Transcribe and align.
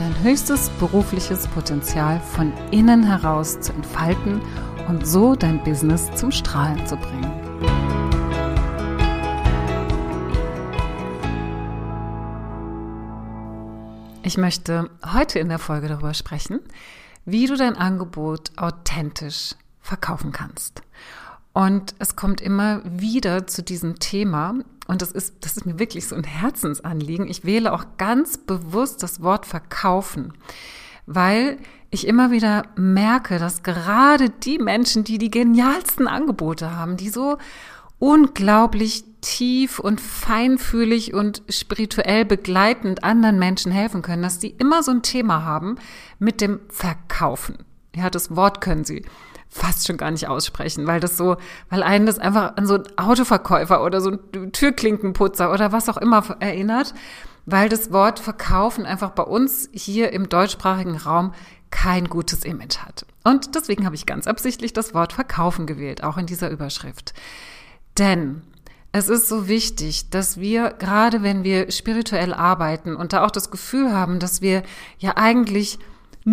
dein 0.00 0.22
höchstes 0.22 0.70
berufliches 0.80 1.46
Potenzial 1.48 2.20
von 2.20 2.54
innen 2.70 3.02
heraus 3.02 3.60
zu 3.60 3.70
entfalten 3.74 4.40
und 4.88 5.06
so 5.06 5.34
dein 5.34 5.62
Business 5.62 6.10
zum 6.14 6.32
Strahlen 6.32 6.86
zu 6.86 6.96
bringen. 6.96 7.30
Ich 14.22 14.38
möchte 14.38 14.88
heute 15.12 15.38
in 15.38 15.50
der 15.50 15.58
Folge 15.58 15.88
darüber 15.88 16.14
sprechen, 16.14 16.60
wie 17.26 17.46
du 17.46 17.56
dein 17.56 17.76
Angebot 17.76 18.52
authentisch 18.56 19.54
verkaufen 19.82 20.32
kannst. 20.32 20.80
Und 21.52 21.94
es 21.98 22.16
kommt 22.16 22.40
immer 22.40 22.80
wieder 22.84 23.46
zu 23.46 23.62
diesem 23.62 23.98
Thema. 23.98 24.54
Und 24.90 25.02
das 25.02 25.12
ist, 25.12 25.44
das 25.44 25.56
ist 25.56 25.66
mir 25.66 25.78
wirklich 25.78 26.08
so 26.08 26.16
ein 26.16 26.24
Herzensanliegen. 26.24 27.28
Ich 27.28 27.44
wähle 27.44 27.72
auch 27.72 27.84
ganz 27.96 28.38
bewusst 28.38 29.04
das 29.04 29.22
Wort 29.22 29.46
verkaufen, 29.46 30.32
weil 31.06 31.58
ich 31.90 32.08
immer 32.08 32.32
wieder 32.32 32.64
merke, 32.74 33.38
dass 33.38 33.62
gerade 33.62 34.30
die 34.30 34.58
Menschen, 34.58 35.04
die 35.04 35.18
die 35.18 35.30
genialsten 35.30 36.08
Angebote 36.08 36.74
haben, 36.74 36.96
die 36.96 37.08
so 37.08 37.38
unglaublich 38.00 39.04
tief 39.20 39.78
und 39.78 40.00
feinfühlig 40.00 41.14
und 41.14 41.44
spirituell 41.48 42.24
begleitend 42.24 43.04
anderen 43.04 43.38
Menschen 43.38 43.70
helfen 43.70 44.02
können, 44.02 44.24
dass 44.24 44.40
die 44.40 44.50
immer 44.50 44.82
so 44.82 44.90
ein 44.90 45.02
Thema 45.02 45.44
haben 45.44 45.76
mit 46.18 46.40
dem 46.40 46.58
Verkaufen. 46.68 47.58
Ja, 47.94 48.10
das 48.10 48.34
Wort 48.34 48.60
können 48.60 48.84
sie 48.84 49.04
fast 49.50 49.86
schon 49.86 49.96
gar 49.96 50.10
nicht 50.10 50.28
aussprechen, 50.28 50.86
weil 50.86 51.00
das 51.00 51.16
so, 51.16 51.36
weil 51.68 51.82
einen 51.82 52.06
das 52.06 52.18
einfach 52.18 52.56
an 52.56 52.66
so 52.66 52.74
einen 52.74 52.98
Autoverkäufer 52.98 53.82
oder 53.82 54.00
so 54.00 54.12
einen 54.32 54.52
Türklinkenputzer 54.52 55.52
oder 55.52 55.72
was 55.72 55.88
auch 55.88 55.96
immer 55.96 56.24
erinnert, 56.38 56.94
weil 57.46 57.68
das 57.68 57.92
Wort 57.92 58.20
verkaufen 58.20 58.86
einfach 58.86 59.10
bei 59.10 59.24
uns 59.24 59.68
hier 59.72 60.12
im 60.12 60.28
deutschsprachigen 60.28 60.96
Raum 60.96 61.34
kein 61.70 62.08
gutes 62.08 62.44
Image 62.44 62.78
hat. 62.78 63.06
Und 63.24 63.54
deswegen 63.54 63.84
habe 63.84 63.96
ich 63.96 64.06
ganz 64.06 64.26
absichtlich 64.26 64.72
das 64.72 64.94
Wort 64.94 65.12
verkaufen 65.12 65.66
gewählt, 65.66 66.04
auch 66.04 66.16
in 66.16 66.26
dieser 66.26 66.50
Überschrift. 66.50 67.12
Denn 67.98 68.42
es 68.92 69.08
ist 69.08 69.28
so 69.28 69.46
wichtig, 69.46 70.10
dass 70.10 70.38
wir, 70.38 70.74
gerade 70.78 71.22
wenn 71.22 71.44
wir 71.44 71.70
spirituell 71.70 72.34
arbeiten 72.34 72.96
und 72.96 73.12
da 73.12 73.24
auch 73.24 73.30
das 73.30 73.50
Gefühl 73.50 73.92
haben, 73.92 74.18
dass 74.18 74.42
wir 74.42 74.62
ja 74.98 75.16
eigentlich 75.16 75.78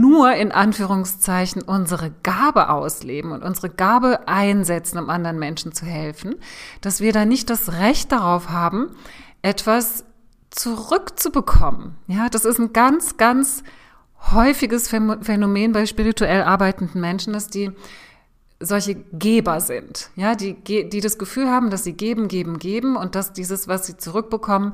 nur 0.01 0.33
in 0.33 0.51
Anführungszeichen 0.51 1.61
unsere 1.61 2.11
Gabe 2.23 2.69
ausleben 2.69 3.31
und 3.31 3.43
unsere 3.43 3.69
Gabe 3.69 4.27
einsetzen, 4.27 4.97
um 4.97 5.09
anderen 5.09 5.39
Menschen 5.39 5.71
zu 5.73 5.85
helfen, 5.85 6.35
dass 6.81 7.01
wir 7.01 7.13
da 7.13 7.25
nicht 7.25 7.49
das 7.49 7.73
Recht 7.73 8.11
darauf 8.11 8.49
haben, 8.49 8.91
etwas 9.41 10.03
zurückzubekommen. 10.49 11.95
Ja, 12.07 12.29
das 12.29 12.45
ist 12.45 12.59
ein 12.59 12.73
ganz, 12.73 13.17
ganz 13.17 13.63
häufiges 14.31 14.89
Phänomen 14.89 15.71
bei 15.71 15.85
spirituell 15.85 16.41
arbeitenden 16.41 17.01
Menschen, 17.01 17.33
dass 17.33 17.47
die 17.47 17.71
solche 18.59 18.95
Geber 18.95 19.61
sind, 19.61 20.09
ja, 20.15 20.33
die, 20.33 20.55
die 20.63 20.99
das 20.99 21.19
Gefühl 21.19 21.47
haben, 21.47 21.69
dass 21.69 21.83
sie 21.83 21.93
geben, 21.93 22.27
geben, 22.27 22.57
geben 22.57 22.95
und 22.95 23.13
dass 23.13 23.31
dieses, 23.31 23.67
was 23.67 23.85
sie 23.85 23.97
zurückbekommen, 23.97 24.73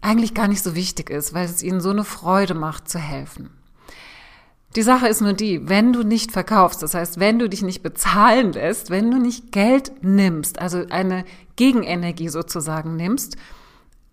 eigentlich 0.00 0.34
gar 0.34 0.48
nicht 0.48 0.62
so 0.62 0.74
wichtig 0.74 1.08
ist, 1.08 1.32
weil 1.32 1.44
es 1.44 1.62
ihnen 1.62 1.80
so 1.80 1.90
eine 1.90 2.02
Freude 2.02 2.54
macht, 2.54 2.88
zu 2.88 2.98
helfen. 2.98 3.50
Die 4.74 4.82
Sache 4.82 5.06
ist 5.06 5.20
nur 5.20 5.34
die, 5.34 5.68
wenn 5.68 5.92
du 5.92 6.02
nicht 6.02 6.32
verkaufst, 6.32 6.82
das 6.82 6.94
heißt, 6.94 7.20
wenn 7.20 7.38
du 7.38 7.48
dich 7.48 7.62
nicht 7.62 7.82
bezahlen 7.82 8.52
lässt, 8.52 8.88
wenn 8.88 9.10
du 9.10 9.18
nicht 9.18 9.52
Geld 9.52 9.92
nimmst, 10.02 10.58
also 10.58 10.84
eine 10.88 11.24
Gegenenergie 11.56 12.28
sozusagen 12.28 12.96
nimmst, 12.96 13.36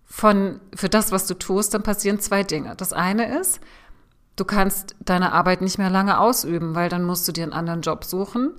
von, 0.04 0.60
für 0.74 0.88
das, 0.88 1.12
was 1.12 1.26
du 1.26 1.34
tust, 1.34 1.72
dann 1.72 1.82
passieren 1.82 2.20
zwei 2.20 2.42
Dinge. 2.42 2.74
Das 2.76 2.92
eine 2.92 3.38
ist, 3.38 3.60
du 4.36 4.44
kannst 4.44 4.96
deine 5.00 5.32
Arbeit 5.32 5.62
nicht 5.62 5.78
mehr 5.78 5.88
lange 5.88 6.18
ausüben, 6.18 6.74
weil 6.74 6.88
dann 6.88 7.04
musst 7.04 7.26
du 7.26 7.32
dir 7.32 7.44
einen 7.44 7.52
anderen 7.52 7.80
Job 7.80 8.04
suchen 8.04 8.52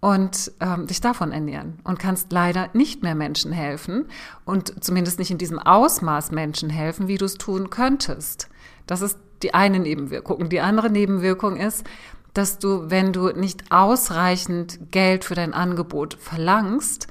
und 0.00 0.52
ähm, 0.60 0.86
dich 0.86 1.00
davon 1.00 1.32
ernähren 1.32 1.78
und 1.84 1.98
kannst 1.98 2.32
leider 2.32 2.68
nicht 2.74 3.02
mehr 3.02 3.14
Menschen 3.14 3.52
helfen 3.52 4.06
und 4.44 4.84
zumindest 4.84 5.18
nicht 5.18 5.30
in 5.30 5.38
diesem 5.38 5.58
Ausmaß 5.58 6.32
Menschen 6.32 6.68
helfen, 6.68 7.08
wie 7.08 7.18
du 7.18 7.24
es 7.24 7.38
tun 7.38 7.70
könntest. 7.70 8.48
Das 8.86 9.00
ist 9.00 9.18
die 9.42 9.54
eine 9.54 9.78
Nebenwirkung. 9.78 10.48
Die 10.48 10.60
andere 10.60 10.90
Nebenwirkung 10.90 11.56
ist, 11.56 11.84
dass 12.34 12.58
du, 12.58 12.90
wenn 12.90 13.12
du 13.12 13.28
nicht 13.28 13.70
ausreichend 13.70 14.90
Geld 14.90 15.24
für 15.24 15.34
dein 15.34 15.54
Angebot 15.54 16.14
verlangst, 16.14 17.06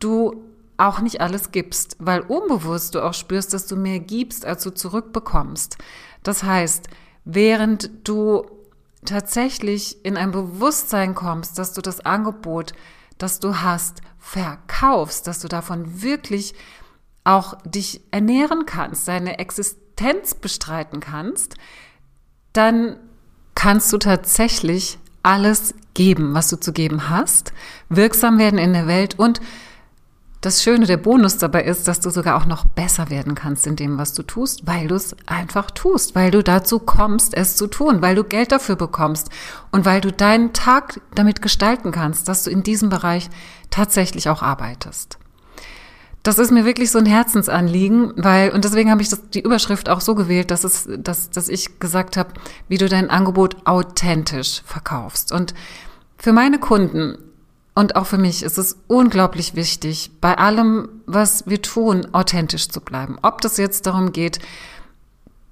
du 0.00 0.44
auch 0.76 1.00
nicht 1.00 1.20
alles 1.20 1.52
gibst, 1.52 1.96
weil 2.00 2.20
unbewusst 2.22 2.94
du 2.94 3.00
auch 3.00 3.14
spürst, 3.14 3.54
dass 3.54 3.66
du 3.66 3.76
mehr 3.76 4.00
gibst, 4.00 4.44
als 4.44 4.64
du 4.64 4.70
zurückbekommst. 4.70 5.78
Das 6.24 6.42
heißt, 6.42 6.88
während 7.24 8.08
du 8.08 8.46
tatsächlich 9.04 10.04
in 10.04 10.16
ein 10.16 10.32
Bewusstsein 10.32 11.14
kommst, 11.14 11.58
dass 11.58 11.72
du 11.72 11.80
das 11.80 12.00
Angebot, 12.00 12.72
das 13.18 13.38
du 13.38 13.62
hast, 13.62 14.00
verkaufst, 14.18 15.26
dass 15.28 15.40
du 15.40 15.48
davon 15.48 16.02
wirklich 16.02 16.54
auch 17.22 17.54
dich 17.64 18.00
ernähren 18.10 18.66
kannst, 18.66 19.06
deine 19.06 19.38
Existenz 19.38 19.83
bestreiten 20.40 21.00
kannst, 21.00 21.54
dann 22.52 22.96
kannst 23.54 23.92
du 23.92 23.98
tatsächlich 23.98 24.98
alles 25.22 25.74
geben, 25.94 26.34
was 26.34 26.48
du 26.48 26.56
zu 26.56 26.72
geben 26.72 27.08
hast, 27.08 27.52
wirksam 27.88 28.38
werden 28.38 28.58
in 28.58 28.72
der 28.72 28.86
Welt 28.86 29.18
und 29.18 29.40
das 30.44 30.62
Schöne, 30.62 30.84
der 30.84 30.98
Bonus 30.98 31.38
dabei 31.38 31.64
ist, 31.64 31.88
dass 31.88 32.00
du 32.00 32.10
sogar 32.10 32.36
auch 32.36 32.44
noch 32.44 32.66
besser 32.66 33.08
werden 33.08 33.34
kannst 33.34 33.66
in 33.66 33.76
dem, 33.76 33.96
was 33.96 34.12
du 34.12 34.22
tust, 34.22 34.66
weil 34.66 34.88
du 34.88 34.94
es 34.94 35.16
einfach 35.24 35.70
tust, 35.70 36.14
weil 36.14 36.30
du 36.30 36.42
dazu 36.42 36.78
kommst, 36.80 37.34
es 37.34 37.56
zu 37.56 37.66
tun, 37.66 38.02
weil 38.02 38.14
du 38.14 38.24
Geld 38.24 38.52
dafür 38.52 38.76
bekommst 38.76 39.30
und 39.72 39.86
weil 39.86 40.02
du 40.02 40.12
deinen 40.12 40.52
Tag 40.52 41.00
damit 41.14 41.40
gestalten 41.40 41.92
kannst, 41.92 42.28
dass 42.28 42.44
du 42.44 42.50
in 42.50 42.62
diesem 42.62 42.90
Bereich 42.90 43.30
tatsächlich 43.70 44.28
auch 44.28 44.42
arbeitest. 44.42 45.18
Das 46.24 46.38
ist 46.38 46.50
mir 46.50 46.64
wirklich 46.64 46.90
so 46.90 46.98
ein 46.98 47.06
Herzensanliegen, 47.06 48.14
weil, 48.16 48.50
und 48.50 48.64
deswegen 48.64 48.90
habe 48.90 49.02
ich 49.02 49.10
das, 49.10 49.28
die 49.28 49.42
Überschrift 49.42 49.90
auch 49.90 50.00
so 50.00 50.14
gewählt, 50.14 50.50
dass, 50.50 50.64
es, 50.64 50.88
dass, 50.98 51.28
dass 51.28 51.50
ich 51.50 51.78
gesagt 51.78 52.16
habe, 52.16 52.30
wie 52.66 52.78
du 52.78 52.88
dein 52.88 53.10
Angebot 53.10 53.66
authentisch 53.66 54.62
verkaufst. 54.64 55.32
Und 55.32 55.52
für 56.16 56.32
meine 56.32 56.58
Kunden 56.58 57.18
und 57.74 57.96
auch 57.96 58.06
für 58.06 58.16
mich 58.16 58.42
ist 58.42 58.56
es 58.56 58.78
unglaublich 58.86 59.54
wichtig, 59.54 60.12
bei 60.22 60.38
allem, 60.38 60.88
was 61.04 61.46
wir 61.46 61.60
tun, 61.60 62.06
authentisch 62.12 62.70
zu 62.70 62.80
bleiben. 62.80 63.18
Ob 63.20 63.42
das 63.42 63.58
jetzt 63.58 63.86
darum 63.86 64.12
geht, 64.12 64.38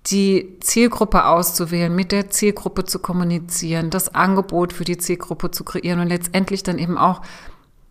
die 0.07 0.57
Zielgruppe 0.61 1.27
auszuwählen, 1.27 1.95
mit 1.95 2.13
der 2.13 2.31
Zielgruppe 2.31 2.85
zu 2.85 2.99
kommunizieren, 2.99 3.91
das 3.91 4.15
Angebot 4.15 4.73
für 4.73 4.85
die 4.85 4.97
Zielgruppe 4.99 5.51
zu 5.51 5.65
kreieren 5.65 6.01
und 6.01 6.09
letztendlich 6.09 6.63
dann 6.63 6.79
eben 6.79 6.97
auch 6.97 7.21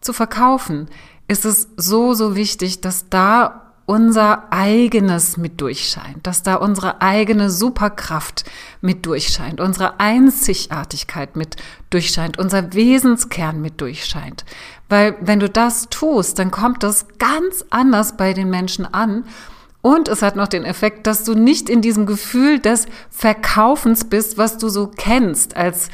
zu 0.02 0.14
verkaufen, 0.14 0.90
ist 1.28 1.46
es 1.46 1.70
so, 1.78 2.14
so 2.14 2.36
wichtig, 2.36 2.82
dass 2.82 3.10
da 3.10 3.72
unser 3.86 4.54
eigenes 4.54 5.38
mit 5.38 5.60
durchscheint, 5.60 6.26
dass 6.26 6.44
da 6.44 6.56
unsere 6.56 7.02
eigene 7.02 7.50
Superkraft 7.50 8.46
mit 8.80 9.06
durchscheint, 9.06 9.60
unsere 9.60 10.00
Einzigartigkeit 10.00 11.36
mit 11.36 11.58
durchscheint, 11.90 12.40
unser 12.40 12.74
Wesenskern 12.74 13.62
mit 13.62 13.82
durchscheint. 13.82 14.46
Weil 14.88 15.18
wenn 15.20 15.40
du 15.40 15.50
das 15.50 15.90
tust, 15.90 16.40
dann 16.40 16.52
kommt 16.52 16.84
das 16.84 17.08
ganz 17.18 17.66
anders 17.70 18.16
bei 18.16 18.34
den 18.34 18.50
Menschen 18.50 18.86
an 18.86 19.26
und 19.82 20.08
es 20.08 20.22
hat 20.22 20.36
noch 20.36 20.48
den 20.48 20.64
Effekt, 20.64 21.08
dass 21.08 21.24
du 21.24 21.34
nicht 21.34 21.70
in 21.70 21.82
diesem 21.82 22.06
Gefühl 22.06 22.60
des 22.60 22.86
Verkaufens 23.10 24.06
bist, 24.06 24.38
was 24.38 24.58
du 24.58 24.70
so 24.70 24.88
kennst, 24.88 25.58
als 25.58 25.90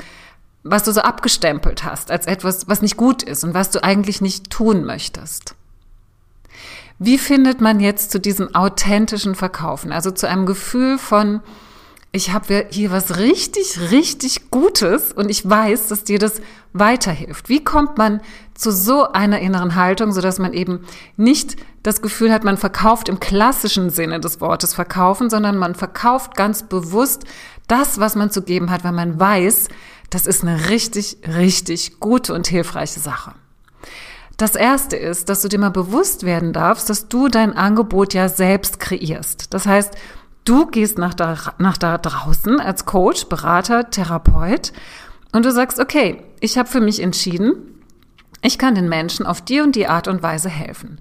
was 0.70 0.84
du 0.84 0.92
so 0.92 1.02
abgestempelt 1.02 1.84
hast, 1.84 2.12
als 2.12 2.26
etwas, 2.26 2.68
was 2.68 2.82
nicht 2.82 2.98
gut 2.98 3.24
ist 3.24 3.44
und 3.44 3.54
was 3.54 3.72
du 3.72 3.84
eigentlich 3.84 4.22
nicht 4.22 4.50
tun 4.50 4.84
möchtest. 4.86 5.56
Wie 7.00 7.18
findet 7.18 7.62
man 7.62 7.80
jetzt 7.80 8.12
zu 8.12 8.20
diesem 8.20 8.56
authentischen 8.56 9.36
Verkaufen, 9.36 9.92
also 9.92 10.10
zu 10.12 10.28
einem 10.28 10.46
Gefühl 10.46 10.98
von, 10.98 11.42
ich 12.12 12.32
habe 12.32 12.66
hier 12.70 12.92
was 12.92 13.18
richtig, 13.18 13.92
richtig 13.92 14.50
Gutes 14.50 15.12
und 15.12 15.30
ich 15.30 15.48
weiß, 15.48 15.88
dass 15.90 16.04
dir 16.04 16.18
das 16.18 16.42
weiterhilft. 16.74 17.50
Wie 17.50 17.64
kommt 17.64 17.98
man 17.98 18.22
zu 18.56 18.72
so 18.72 19.12
einer 19.12 19.40
inneren 19.40 19.76
Haltung, 19.76 20.12
sodass 20.12 20.40
man 20.40 20.54
eben 20.54 20.86
nicht 21.16 21.58
das 21.84 22.02
Gefühl 22.02 22.34
hat, 22.34 22.44
man 22.44 22.58
verkauft 22.58 23.10
im 23.10 23.20
klassischen 23.20 23.90
Sinne 23.92 24.20
des 24.20 24.42
Wortes 24.42 24.74
verkaufen, 24.74 25.30
sondern 25.30 25.58
man 25.58 25.76
verkauft 25.76 26.36
ganz 26.36 26.64
bewusst 26.64 27.26
das, 27.68 28.00
was 28.00 28.16
man 28.16 28.32
zu 28.32 28.42
geben 28.42 28.72
hat, 28.72 28.84
weil 28.84 28.94
man 28.94 29.20
weiß, 29.20 29.68
Das 30.10 30.26
ist 30.26 30.44
eine 30.44 30.70
richtig, 30.70 31.18
richtig 31.28 32.00
gute 32.00 32.34
und 32.34 32.48
hilfreiche 32.48 33.00
Sache. 33.00 33.34
Das 34.38 34.56
erste 34.56 34.96
ist, 34.96 35.30
dass 35.30 35.42
du 35.42 35.48
dir 35.48 35.60
mal 35.60 35.72
bewusst 35.72 36.24
werden 36.24 36.54
darfst, 36.54 36.90
dass 36.90 37.08
du 37.08 37.28
dein 37.28 37.54
Angebot 37.54 38.14
ja 38.14 38.30
selbst 38.30 38.80
kreierst. 38.80 39.54
Das 39.54 39.66
heißt, 39.66 39.96
du 40.46 40.68
gehst 40.68 41.00
nach 41.00 41.16
da, 41.16 41.36
nach 41.58 41.78
da 41.78 41.98
draußen 41.98 42.60
als 42.60 42.86
Coach, 42.86 43.26
Berater, 43.26 43.90
Therapeut 43.90 44.74
und 45.32 45.44
du 45.44 45.52
sagst, 45.52 45.80
okay, 45.80 46.24
ich 46.40 46.58
habe 46.58 46.70
für 46.70 46.82
mich 46.82 47.02
entschieden, 47.02 47.82
ich 48.44 48.60
kann 48.60 48.76
den 48.76 48.88
Menschen 48.88 49.26
auf 49.26 49.42
die 49.42 49.60
und 49.60 49.76
die 49.76 49.88
Art 49.88 50.08
und 50.08 50.22
Weise 50.22 50.50
helfen. 50.50 51.00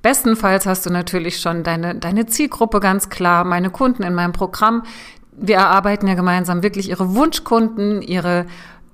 Bestenfalls 0.00 0.64
hast 0.64 0.86
du 0.86 0.90
natürlich 0.90 1.40
schon 1.40 1.64
deine, 1.64 1.94
deine 1.96 2.26
Zielgruppe 2.26 2.80
ganz 2.80 3.10
klar, 3.10 3.44
meine 3.44 3.70
Kunden 3.70 4.02
in 4.02 4.14
meinem 4.14 4.32
Programm. 4.32 4.84
Wir 5.40 5.56
erarbeiten 5.56 6.08
ja 6.08 6.14
gemeinsam 6.14 6.62
wirklich 6.62 6.88
ihre 6.88 7.14
Wunschkunden, 7.14 8.02
ihre 8.02 8.46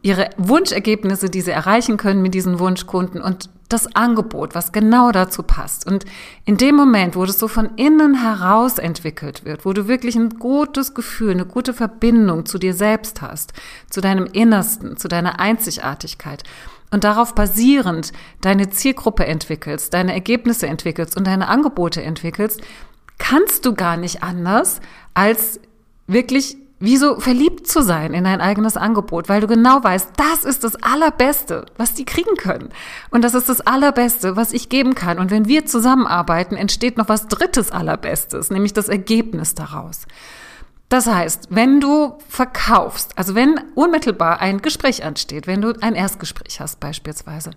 ihre 0.04 0.28
Wunschergebnisse, 0.36 1.30
die 1.30 1.40
sie 1.40 1.50
erreichen 1.50 1.96
können 1.96 2.20
mit 2.20 2.34
diesen 2.34 2.58
Wunschkunden 2.58 3.22
und 3.22 3.48
das 3.70 3.96
Angebot, 3.96 4.54
was 4.54 4.70
genau 4.70 5.12
dazu 5.12 5.42
passt. 5.42 5.86
Und 5.86 6.04
in 6.44 6.58
dem 6.58 6.74
Moment, 6.76 7.16
wo 7.16 7.24
das 7.24 7.38
so 7.38 7.48
von 7.48 7.70
innen 7.76 8.20
heraus 8.20 8.76
entwickelt 8.76 9.46
wird, 9.46 9.64
wo 9.64 9.72
du 9.72 9.88
wirklich 9.88 10.14
ein 10.16 10.28
gutes 10.28 10.92
Gefühl, 10.92 11.30
eine 11.30 11.46
gute 11.46 11.72
Verbindung 11.72 12.44
zu 12.44 12.58
dir 12.58 12.74
selbst 12.74 13.22
hast, 13.22 13.54
zu 13.88 14.02
deinem 14.02 14.26
Innersten, 14.26 14.98
zu 14.98 15.08
deiner 15.08 15.40
Einzigartigkeit 15.40 16.42
und 16.90 17.04
darauf 17.04 17.34
basierend 17.34 18.12
deine 18.42 18.68
Zielgruppe 18.68 19.24
entwickelst, 19.24 19.94
deine 19.94 20.12
Ergebnisse 20.12 20.66
entwickelst 20.66 21.16
und 21.16 21.26
deine 21.26 21.48
Angebote 21.48 22.02
entwickelst, 22.02 22.60
kannst 23.16 23.64
du 23.64 23.74
gar 23.74 23.96
nicht 23.96 24.22
anders 24.22 24.80
als 25.14 25.60
wirklich 26.06 26.56
wie 26.80 26.96
so 26.96 27.18
verliebt 27.18 27.66
zu 27.66 27.82
sein 27.82 28.12
in 28.12 28.24
dein 28.24 28.40
eigenes 28.40 28.76
Angebot, 28.76 29.28
weil 29.28 29.40
du 29.40 29.46
genau 29.46 29.82
weißt, 29.82 30.10
das 30.16 30.44
ist 30.44 30.64
das 30.64 30.76
Allerbeste, 30.76 31.66
was 31.76 31.94
die 31.94 32.04
kriegen 32.04 32.36
können. 32.36 32.68
Und 33.10 33.22
das 33.22 33.34
ist 33.34 33.48
das 33.48 33.60
Allerbeste, 33.62 34.36
was 34.36 34.52
ich 34.52 34.68
geben 34.68 34.94
kann. 34.94 35.18
Und 35.18 35.30
wenn 35.30 35.48
wir 35.48 35.64
zusammenarbeiten, 35.64 36.56
entsteht 36.56 36.98
noch 36.98 37.08
was 37.08 37.28
Drittes 37.28 37.70
Allerbestes, 37.70 38.50
nämlich 38.50 38.74
das 38.74 38.88
Ergebnis 38.88 39.54
daraus. 39.54 40.02
Das 40.88 41.06
heißt, 41.06 41.48
wenn 41.50 41.80
du 41.80 42.18
verkaufst, 42.28 43.16
also 43.16 43.34
wenn 43.34 43.58
unmittelbar 43.74 44.40
ein 44.40 44.60
Gespräch 44.60 45.04
ansteht, 45.04 45.46
wenn 45.46 45.62
du 45.62 45.72
ein 45.80 45.94
Erstgespräch 45.94 46.60
hast 46.60 46.80
beispielsweise, 46.80 47.50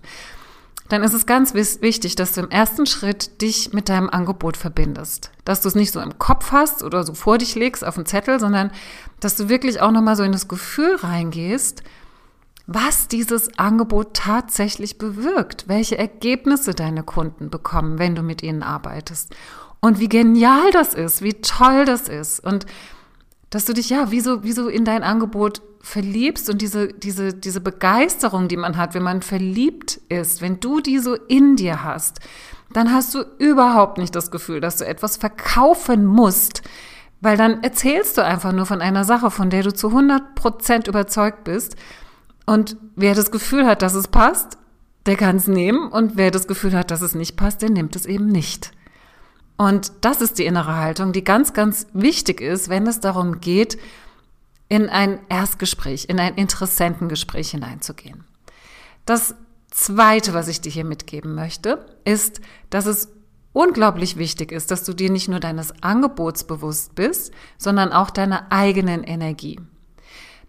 dann 0.88 1.02
ist 1.02 1.12
es 1.12 1.26
ganz 1.26 1.54
wichtig, 1.54 2.16
dass 2.16 2.32
du 2.32 2.40
im 2.40 2.50
ersten 2.50 2.86
Schritt 2.86 3.42
dich 3.42 3.72
mit 3.72 3.88
deinem 3.88 4.08
Angebot 4.08 4.56
verbindest. 4.56 5.30
Dass 5.44 5.60
du 5.60 5.68
es 5.68 5.74
nicht 5.74 5.92
so 5.92 6.00
im 6.00 6.18
Kopf 6.18 6.50
hast 6.50 6.82
oder 6.82 7.04
so 7.04 7.14
vor 7.14 7.38
dich 7.38 7.54
legst 7.54 7.84
auf 7.84 7.96
einen 7.96 8.06
Zettel, 8.06 8.40
sondern 8.40 8.70
dass 9.20 9.36
du 9.36 9.48
wirklich 9.48 9.80
auch 9.80 9.90
nochmal 9.90 10.16
so 10.16 10.22
in 10.22 10.32
das 10.32 10.48
Gefühl 10.48 10.96
reingehst, 10.96 11.82
was 12.66 13.08
dieses 13.08 13.58
Angebot 13.58 14.14
tatsächlich 14.14 14.98
bewirkt, 14.98 15.68
welche 15.68 15.98
Ergebnisse 15.98 16.74
deine 16.74 17.02
Kunden 17.02 17.50
bekommen, 17.50 17.98
wenn 17.98 18.14
du 18.14 18.22
mit 18.22 18.42
ihnen 18.42 18.62
arbeitest. 18.62 19.34
Und 19.80 20.00
wie 20.00 20.08
genial 20.08 20.70
das 20.72 20.94
ist, 20.94 21.22
wie 21.22 21.34
toll 21.34 21.84
das 21.84 22.08
ist. 22.08 22.40
Und 22.40 22.66
dass 23.50 23.64
du 23.64 23.72
dich 23.72 23.90
ja 23.90 24.10
wie 24.10 24.20
so, 24.20 24.42
wie 24.42 24.52
so 24.52 24.68
in 24.68 24.84
dein 24.84 25.02
Angebot 25.02 25.62
verliebst 25.80 26.50
und 26.50 26.60
diese, 26.60 26.88
diese, 26.88 27.32
diese 27.32 27.60
Begeisterung, 27.60 28.48
die 28.48 28.56
man 28.56 28.76
hat, 28.76 28.94
wenn 28.94 29.02
man 29.02 29.22
verliebt 29.22 30.00
ist, 30.08 30.42
wenn 30.42 30.60
du 30.60 30.80
die 30.80 30.98
so 30.98 31.14
in 31.14 31.56
dir 31.56 31.82
hast, 31.84 32.20
dann 32.72 32.92
hast 32.92 33.14
du 33.14 33.24
überhaupt 33.38 33.98
nicht 33.98 34.14
das 34.14 34.30
Gefühl, 34.30 34.60
dass 34.60 34.76
du 34.76 34.86
etwas 34.86 35.16
verkaufen 35.16 36.04
musst, 36.04 36.62
weil 37.20 37.36
dann 37.36 37.62
erzählst 37.62 38.18
du 38.18 38.24
einfach 38.24 38.52
nur 38.52 38.66
von 38.66 38.80
einer 38.82 39.04
Sache, 39.04 39.30
von 39.30 39.50
der 39.50 39.62
du 39.62 39.72
zu 39.72 39.88
100 39.88 40.34
Prozent 40.34 40.86
überzeugt 40.86 41.44
bist. 41.44 41.76
Und 42.46 42.76
wer 42.94 43.14
das 43.14 43.30
Gefühl 43.30 43.66
hat, 43.66 43.82
dass 43.82 43.94
es 43.94 44.08
passt, 44.08 44.58
der 45.06 45.16
kann 45.16 45.36
es 45.36 45.48
nehmen. 45.48 45.88
Und 45.90 46.16
wer 46.16 46.30
das 46.30 46.46
Gefühl 46.46 46.74
hat, 46.74 46.90
dass 46.90 47.00
es 47.00 47.14
nicht 47.14 47.36
passt, 47.36 47.62
der 47.62 47.70
nimmt 47.70 47.96
es 47.96 48.06
eben 48.06 48.26
nicht. 48.26 48.72
Und 49.58 49.92
das 50.02 50.22
ist 50.22 50.38
die 50.38 50.46
innere 50.46 50.76
Haltung, 50.76 51.12
die 51.12 51.24
ganz, 51.24 51.52
ganz 51.52 51.88
wichtig 51.92 52.40
ist, 52.40 52.68
wenn 52.68 52.86
es 52.86 53.00
darum 53.00 53.40
geht, 53.40 53.76
in 54.68 54.88
ein 54.88 55.18
Erstgespräch, 55.28 56.06
in 56.08 56.20
ein 56.20 56.36
Interessentengespräch 56.36 57.50
hineinzugehen. 57.50 58.24
Das 59.04 59.34
Zweite, 59.70 60.32
was 60.32 60.48
ich 60.48 60.60
dir 60.60 60.70
hier 60.70 60.84
mitgeben 60.84 61.34
möchte, 61.34 61.84
ist, 62.04 62.40
dass 62.70 62.86
es 62.86 63.08
unglaublich 63.52 64.16
wichtig 64.16 64.52
ist, 64.52 64.70
dass 64.70 64.84
du 64.84 64.92
dir 64.92 65.10
nicht 65.10 65.28
nur 65.28 65.40
deines 65.40 65.82
Angebots 65.82 66.44
bewusst 66.44 66.94
bist, 66.94 67.32
sondern 67.56 67.92
auch 67.92 68.10
deiner 68.10 68.52
eigenen 68.52 69.02
Energie. 69.02 69.58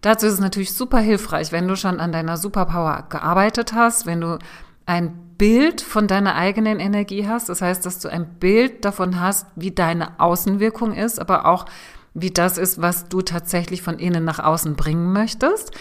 Dazu 0.02 0.28
ist 0.28 0.34
es 0.34 0.40
natürlich 0.40 0.74
super 0.74 1.00
hilfreich, 1.00 1.52
wenn 1.52 1.68
du 1.68 1.76
schon 1.76 2.00
an 2.00 2.12
deiner 2.12 2.38
Superpower 2.38 3.08
gearbeitet 3.10 3.74
hast, 3.74 4.06
wenn 4.06 4.22
du 4.22 4.38
ein 4.86 5.29
Bild 5.39 5.81
von 5.81 6.06
deiner 6.06 6.36
eigenen 6.36 6.80
Energie 6.80 7.27
hast. 7.27 7.50
Das 7.50 7.63
heißt, 7.63 7.83
dass 7.86 7.97
du 7.97 8.09
ein 8.09 8.36
Bild 8.39 8.86
davon 8.86 9.19
hast, 9.19 9.47
wie 9.56 9.71
deine 9.71 10.19
Außenwirkung 10.19 10.94
ist, 10.94 11.19
aber 11.19 11.47
auch 11.47 11.65
wie 12.13 12.30
das 12.30 12.59
ist, 12.59 12.81
was 12.81 13.07
du 13.07 13.21
tatsächlich 13.21 13.81
von 13.81 13.97
innen 13.97 14.25
nach 14.25 14.39
außen 14.39 14.75
bringen 14.75 15.13
möchtest. 15.13 15.71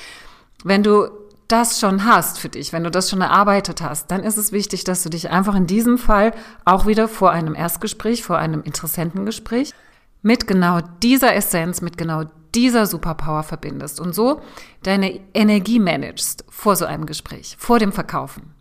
Wenn 0.65 0.83
du 0.83 1.09
das 1.49 1.81
schon 1.81 2.05
hast 2.05 2.39
für 2.39 2.49
dich, 2.49 2.73
wenn 2.73 2.85
du 2.85 2.91
das 2.91 3.11
schon 3.11 3.21
erarbeitet 3.21 3.83
hast, 3.83 4.11
dann 4.11 4.23
ist 4.23 4.37
es 4.37 4.53
wichtig, 4.53 4.85
dass 4.85 5.03
du 5.03 5.09
dich 5.09 5.31
einfach 5.31 5.57
in 5.57 5.67
diesem 5.67 5.99
Fall 5.99 6.33
auch 6.65 6.87
wieder 6.87 7.09
vor 7.09 7.33
einem 7.33 7.55
Erstgespräch, 7.55 8.23
vor 8.23 8.39
einem 8.39 8.63
Interessentengespräch 8.63 9.75
mit 10.23 10.47
genau 10.47 10.81
dieser 11.03 11.35
Essenz, 11.35 11.81
mit 11.81 11.99
genau 11.99 12.25
dieser 12.55 12.87
Superpower 12.87 13.43
verbindest 13.43 13.99
und 13.99 14.15
so 14.15 14.41
deine 14.85 15.21
Energie 15.35 15.81
managst 15.81 16.45
vor 16.49 16.77
so 16.77 16.85
einem 16.85 17.07
Gespräch, 17.07 17.57
vor 17.59 17.81
dem 17.81 17.93
Verkaufen. 17.93 18.55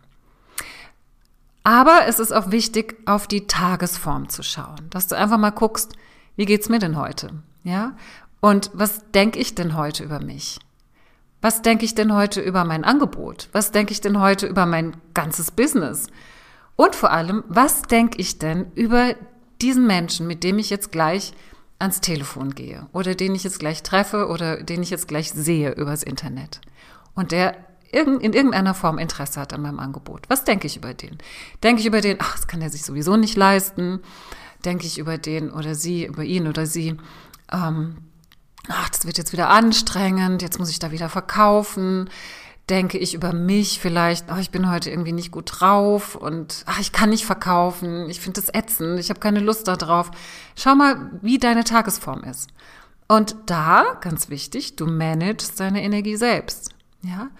Aber 1.68 2.06
es 2.06 2.18
ist 2.18 2.32
auch 2.32 2.50
wichtig, 2.50 2.96
auf 3.04 3.26
die 3.26 3.46
Tagesform 3.46 4.30
zu 4.30 4.42
schauen, 4.42 4.88
dass 4.88 5.06
du 5.06 5.18
einfach 5.18 5.36
mal 5.36 5.50
guckst, 5.50 5.92
wie 6.34 6.46
geht's 6.46 6.70
mir 6.70 6.78
denn 6.78 6.96
heute? 6.96 7.42
Ja? 7.62 7.94
Und 8.40 8.70
was 8.72 9.10
denke 9.10 9.38
ich 9.38 9.54
denn 9.54 9.76
heute 9.76 10.02
über 10.02 10.18
mich? 10.18 10.58
Was 11.42 11.60
denke 11.60 11.84
ich 11.84 11.94
denn 11.94 12.14
heute 12.14 12.40
über 12.40 12.64
mein 12.64 12.84
Angebot? 12.84 13.50
Was 13.52 13.70
denke 13.70 13.92
ich 13.92 14.00
denn 14.00 14.18
heute 14.18 14.46
über 14.46 14.64
mein 14.64 14.96
ganzes 15.12 15.50
Business? 15.50 16.06
Und 16.74 16.94
vor 16.96 17.10
allem, 17.10 17.44
was 17.48 17.82
denke 17.82 18.18
ich 18.18 18.38
denn 18.38 18.72
über 18.74 19.14
diesen 19.60 19.86
Menschen, 19.86 20.26
mit 20.26 20.44
dem 20.44 20.58
ich 20.58 20.70
jetzt 20.70 20.90
gleich 20.90 21.34
ans 21.78 22.00
Telefon 22.00 22.54
gehe 22.54 22.86
oder 22.94 23.14
den 23.14 23.34
ich 23.34 23.44
jetzt 23.44 23.58
gleich 23.58 23.82
treffe 23.82 24.28
oder 24.28 24.62
den 24.62 24.82
ich 24.82 24.88
jetzt 24.88 25.06
gleich 25.06 25.32
sehe 25.32 25.72
übers 25.72 26.02
Internet 26.02 26.62
und 27.14 27.30
der 27.30 27.67
in 27.90 28.32
irgendeiner 28.32 28.74
Form 28.74 28.98
Interesse 28.98 29.40
hat 29.40 29.52
an 29.52 29.62
meinem 29.62 29.78
Angebot. 29.78 30.28
Was 30.28 30.44
denke 30.44 30.66
ich 30.66 30.76
über 30.76 30.94
den? 30.94 31.18
Denke 31.62 31.80
ich 31.80 31.86
über 31.86 32.00
den, 32.00 32.18
ach, 32.20 32.36
das 32.36 32.46
kann 32.46 32.60
er 32.60 32.70
sich 32.70 32.82
sowieso 32.82 33.16
nicht 33.16 33.36
leisten? 33.36 34.00
Denke 34.64 34.86
ich 34.86 34.98
über 34.98 35.18
den 35.18 35.50
oder 35.50 35.74
sie, 35.74 36.04
über 36.04 36.24
ihn 36.24 36.48
oder 36.48 36.66
sie, 36.66 36.96
ähm, 37.52 37.96
ach, 38.68 38.88
das 38.90 39.06
wird 39.06 39.18
jetzt 39.18 39.32
wieder 39.32 39.48
anstrengend, 39.48 40.42
jetzt 40.42 40.58
muss 40.58 40.70
ich 40.70 40.78
da 40.78 40.90
wieder 40.90 41.08
verkaufen. 41.08 42.10
Denke 42.68 42.98
ich 42.98 43.14
über 43.14 43.32
mich 43.32 43.80
vielleicht, 43.80 44.28
ach, 44.28 44.38
ich 44.38 44.50
bin 44.50 44.70
heute 44.70 44.90
irgendwie 44.90 45.12
nicht 45.12 45.30
gut 45.30 45.50
drauf 45.54 46.14
und 46.14 46.64
ach, 46.66 46.78
ich 46.80 46.92
kann 46.92 47.08
nicht 47.08 47.24
verkaufen, 47.24 48.10
ich 48.10 48.20
finde 48.20 48.42
das 48.42 48.52
ätzend, 48.52 49.00
ich 49.00 49.08
habe 49.08 49.20
keine 49.20 49.40
Lust 49.40 49.66
darauf. 49.68 50.10
Schau 50.54 50.74
mal, 50.74 51.10
wie 51.22 51.38
deine 51.38 51.64
Tagesform 51.64 52.24
ist. 52.24 52.50
Und 53.06 53.36
da, 53.46 53.96
ganz 54.02 54.28
wichtig, 54.28 54.76
du 54.76 54.86
managst 54.86 55.58
deine 55.58 55.82
Energie 55.82 56.16
selbst. 56.16 56.74
Ja? 57.02 57.30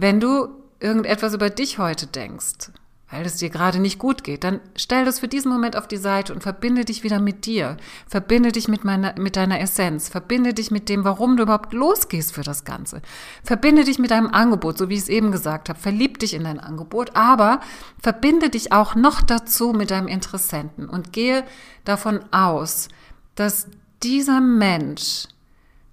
Wenn 0.00 0.20
du 0.20 0.46
irgendetwas 0.78 1.34
über 1.34 1.50
dich 1.50 1.78
heute 1.78 2.06
denkst, 2.06 2.70
weil 3.10 3.26
es 3.26 3.34
dir 3.34 3.50
gerade 3.50 3.80
nicht 3.80 3.98
gut 3.98 4.22
geht, 4.22 4.44
dann 4.44 4.60
stell 4.76 5.04
das 5.04 5.18
für 5.18 5.26
diesen 5.26 5.50
Moment 5.50 5.74
auf 5.76 5.88
die 5.88 5.96
Seite 5.96 6.32
und 6.32 6.40
verbinde 6.40 6.84
dich 6.84 7.02
wieder 7.02 7.18
mit 7.18 7.46
dir. 7.46 7.76
Verbinde 8.06 8.52
dich 8.52 8.68
mit, 8.68 8.84
meiner, 8.84 9.18
mit 9.18 9.34
deiner 9.34 9.58
Essenz. 9.58 10.08
Verbinde 10.08 10.54
dich 10.54 10.70
mit 10.70 10.88
dem, 10.88 11.02
warum 11.02 11.36
du 11.36 11.42
überhaupt 11.42 11.72
losgehst 11.72 12.32
für 12.32 12.44
das 12.44 12.64
Ganze. 12.64 13.02
Verbinde 13.42 13.82
dich 13.82 13.98
mit 13.98 14.12
deinem 14.12 14.28
Angebot, 14.28 14.78
so 14.78 14.88
wie 14.88 14.94
ich 14.94 15.00
es 15.00 15.08
eben 15.08 15.32
gesagt 15.32 15.68
habe. 15.68 15.80
Verlieb 15.80 16.20
dich 16.20 16.32
in 16.32 16.44
dein 16.44 16.60
Angebot, 16.60 17.16
aber 17.16 17.60
verbinde 18.00 18.50
dich 18.50 18.70
auch 18.70 18.94
noch 18.94 19.20
dazu 19.20 19.72
mit 19.72 19.90
deinem 19.90 20.06
Interessenten 20.06 20.88
und 20.88 21.12
gehe 21.12 21.44
davon 21.84 22.20
aus, 22.30 22.86
dass 23.34 23.66
dieser 24.04 24.40
Mensch 24.40 25.26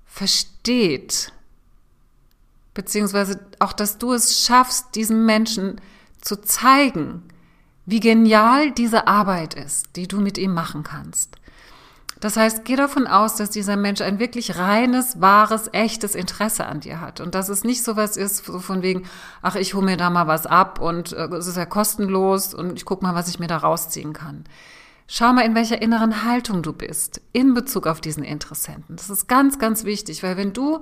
versteht, 0.06 1.32
beziehungsweise 2.76 3.40
auch, 3.58 3.74
dass 3.74 3.98
du 3.98 4.14
es 4.14 4.46
schaffst, 4.46 4.94
diesem 4.94 5.26
Menschen 5.26 5.82
zu 6.22 6.40
zeigen, 6.40 7.24
wie 7.88 8.00
genial 8.00 8.72
diese 8.72 9.08
Arbeit 9.08 9.56
ist, 9.56 9.96
die 9.96 10.08
du 10.08 10.20
mit 10.20 10.38
ihm 10.38 10.54
machen 10.54 10.84
kannst. 10.84 11.38
Das 12.20 12.38
heißt, 12.38 12.66
geh 12.66 12.76
davon 12.76 13.08
aus, 13.08 13.36
dass 13.36 13.50
dieser 13.50 13.76
Mensch 13.76 14.02
ein 14.02 14.20
wirklich 14.20 14.58
reines, 14.58 15.22
wahres, 15.22 15.70
echtes 15.74 16.16
Interesse 16.16 16.66
an 16.66 16.80
dir 16.80 17.02
hat 17.02 17.20
und 17.20 17.36
dass 17.36 17.50
es 17.50 17.64
nicht 17.64 17.84
so 17.84 17.98
was 17.98 18.18
ist, 18.18 18.46
so 18.46 18.60
von 18.60 18.82
wegen, 18.82 19.04
ach, 19.42 19.56
ich 19.56 19.74
hole 19.74 19.86
mir 19.86 19.98
da 19.98 20.10
mal 20.10 20.26
was 20.26 20.46
ab 20.46 20.80
und 20.80 21.14
äh, 21.14 21.28
es 21.36 21.48
ist 21.48 21.58
ja 21.58 21.66
kostenlos 21.66 22.54
und 22.54 22.78
ich 22.78 22.86
guck 22.86 23.02
mal, 23.02 23.16
was 23.16 23.28
ich 23.28 23.40
mir 23.40 23.48
da 23.48 23.58
rausziehen 23.58 24.14
kann. 24.14 24.46
Schau 25.08 25.34
mal, 25.34 25.46
in 25.46 25.56
welcher 25.56 25.82
inneren 25.82 26.24
Haltung 26.24 26.64
du 26.64 26.74
bist 26.74 27.22
in 27.32 27.54
Bezug 27.54 27.86
auf 27.86 28.02
diesen 28.02 28.24
Interessenten. 28.24 28.96
Das 28.96 29.10
ist 29.10 29.28
ganz, 29.28 29.60
ganz 29.60 29.84
wichtig, 29.84 30.24
weil 30.24 30.36
wenn 30.36 30.52
du 30.52 30.82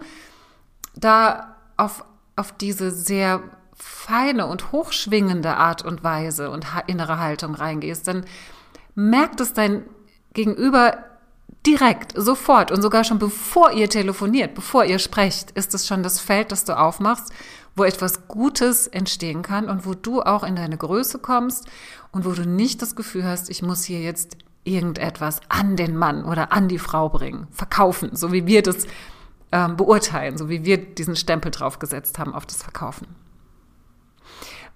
da 0.96 1.53
auf 1.86 2.06
auf 2.36 2.52
diese 2.52 2.92
sehr 2.92 3.42
feine 3.76 4.48
und 4.48 4.72
hochschwingende 4.72 5.56
Art 5.56 5.84
und 5.84 6.04
Weise 6.04 6.50
und 6.50 6.66
innere 6.88 7.20
Haltung 7.20 7.56
reingehst, 7.56 8.08
dann 8.08 8.26
merkt 8.96 9.40
es 9.40 9.54
dein 9.54 9.84
Gegenüber 10.34 10.98
direkt, 11.66 12.14
sofort. 12.16 12.72
Und 12.72 12.82
sogar 12.82 13.04
schon 13.04 13.20
bevor 13.20 13.72
ihr 13.72 13.90
telefoniert, 13.90 14.56
bevor 14.56 14.86
ihr 14.86 15.00
sprecht, 15.00 15.52
ist 15.52 15.74
es 15.74 15.88
schon 15.88 16.04
das 16.04 16.20
Feld, 16.20 16.52
das 16.52 16.66
du 16.66 16.78
aufmachst, 16.78 17.32
wo 17.76 17.84
etwas 17.84 18.28
Gutes 18.28 18.88
entstehen 18.88 19.42
kann 19.42 19.70
und 19.70 19.86
wo 19.86 19.94
du 19.94 20.22
auch 20.22 20.44
in 20.44 20.56
deine 20.56 20.78
Größe 20.78 21.20
kommst 21.20 21.68
und 22.12 22.26
wo 22.26 22.32
du 22.32 22.48
nicht 22.48 22.82
das 22.82 22.96
Gefühl 22.96 23.26
hast, 23.26 23.50
ich 23.50 23.62
muss 23.62 23.84
hier 23.84 24.02
jetzt 24.02 24.38
irgendetwas 24.64 25.42
an 25.50 25.76
den 25.76 25.98
Mann 25.98 26.24
oder 26.24 26.52
an 26.52 26.68
die 26.68 26.80
Frau 26.80 27.10
bringen, 27.10 27.48
verkaufen, 27.52 28.16
so 28.16 28.32
wie 28.32 28.46
wir 28.46 28.62
das 28.62 28.88
ähm, 29.54 29.78
beurteilen, 29.78 30.36
so 30.36 30.50
wie 30.50 30.66
wir 30.66 30.78
diesen 30.78 31.16
Stempel 31.16 31.52
draufgesetzt 31.52 32.18
haben 32.18 32.34
auf 32.34 32.48
das 32.48 32.64
Verkaufen. 32.64 33.08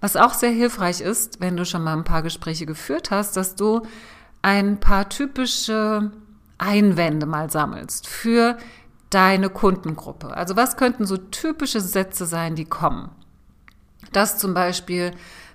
Was 0.00 0.14
auch 0.16 0.34
sehr 0.34 0.52
hilfreich 0.52 1.00
ist, 1.00 1.40
wenn 1.40 1.56
du 1.56 1.66
schon 1.66 1.82
mal 1.82 1.96
ein 1.96 2.04
paar 2.04 2.22
Gespräche 2.22 2.64
geführt 2.64 3.10
hast, 3.10 3.36
dass 3.36 3.56
du 3.56 3.82
ein 4.40 4.78
paar 4.78 5.08
typische 5.08 6.12
Einwände 6.58 7.26
mal 7.26 7.50
sammelst 7.50 8.06
für 8.06 8.56
deine 9.10 9.50
Kundengruppe. 9.50 10.36
Also 10.36 10.54
was 10.54 10.76
könnten 10.76 11.06
so 11.06 11.16
typische 11.16 11.80
Sätze 11.80 12.24
sein, 12.24 12.54
die 12.54 12.64
kommen? 12.64 13.10
Dass 14.12 14.38
zum 14.38 14.54
Beispiel, 14.54 15.10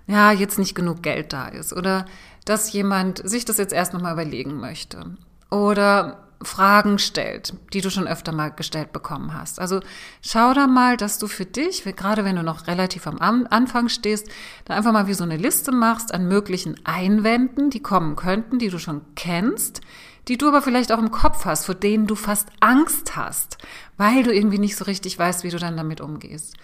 ja, 0.05 0.33
jetzt 0.33 0.59
nicht 0.59 0.75
genug 0.75 1.01
Geld 1.01 1.31
da 1.31 1.47
ist 1.47 1.71
oder 1.71 2.05
dass 2.43 2.73
jemand 2.73 3.25
sich 3.25 3.45
das 3.45 3.57
jetzt 3.57 3.71
erst 3.71 3.93
nochmal 3.93 4.13
überlegen 4.13 4.59
möchte 4.59 5.15
oder 5.49 6.22
Fragen 6.45 6.99
stellt, 6.99 7.53
die 7.73 7.81
du 7.81 7.89
schon 7.89 8.07
öfter 8.07 8.31
mal 8.31 8.49
gestellt 8.49 8.93
bekommen 8.93 9.33
hast. 9.33 9.59
Also 9.59 9.79
schau 10.21 10.53
da 10.53 10.67
mal, 10.67 10.97
dass 10.97 11.19
du 11.19 11.27
für 11.27 11.45
dich, 11.45 11.83
gerade 11.83 12.25
wenn 12.25 12.35
du 12.35 12.43
noch 12.43 12.67
relativ 12.67 13.07
am 13.07 13.47
Anfang 13.49 13.89
stehst, 13.89 14.27
da 14.65 14.75
einfach 14.75 14.91
mal 14.91 15.07
wie 15.07 15.13
so 15.13 15.23
eine 15.23 15.37
Liste 15.37 15.71
machst 15.71 16.13
an 16.13 16.27
möglichen 16.27 16.75
Einwänden, 16.85 17.69
die 17.69 17.81
kommen 17.81 18.15
könnten, 18.15 18.59
die 18.59 18.69
du 18.69 18.79
schon 18.79 19.01
kennst, 19.15 19.81
die 20.27 20.37
du 20.37 20.47
aber 20.47 20.61
vielleicht 20.61 20.91
auch 20.91 20.99
im 20.99 21.11
Kopf 21.11 21.45
hast, 21.45 21.65
vor 21.65 21.75
denen 21.75 22.07
du 22.07 22.15
fast 22.15 22.47
Angst 22.59 23.15
hast, 23.15 23.57
weil 23.97 24.23
du 24.23 24.33
irgendwie 24.33 24.59
nicht 24.59 24.75
so 24.75 24.85
richtig 24.85 25.19
weißt, 25.19 25.43
wie 25.43 25.49
du 25.49 25.59
dann 25.59 25.77
damit 25.77 26.01
umgehst. 26.01 26.55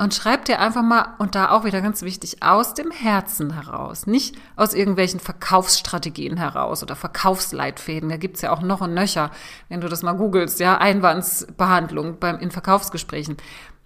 Und 0.00 0.14
schreib 0.14 0.44
dir 0.44 0.60
einfach 0.60 0.82
mal, 0.82 1.16
und 1.18 1.34
da 1.34 1.50
auch 1.50 1.64
wieder 1.64 1.80
ganz 1.80 2.02
wichtig, 2.02 2.40
aus 2.40 2.72
dem 2.72 2.92
Herzen 2.92 3.52
heraus, 3.52 4.06
nicht 4.06 4.36
aus 4.54 4.72
irgendwelchen 4.72 5.18
Verkaufsstrategien 5.18 6.36
heraus 6.36 6.84
oder 6.84 6.94
Verkaufsleitfäden. 6.94 8.08
Da 8.08 8.16
gibt's 8.16 8.42
ja 8.42 8.52
auch 8.52 8.62
noch 8.62 8.80
und 8.80 8.94
nöcher, 8.94 9.32
wenn 9.68 9.80
du 9.80 9.88
das 9.88 10.04
mal 10.04 10.12
googelst, 10.12 10.60
ja, 10.60 10.78
Einwandsbehandlung 10.78 12.20
beim, 12.20 12.38
in 12.38 12.52
Verkaufsgesprächen. 12.52 13.38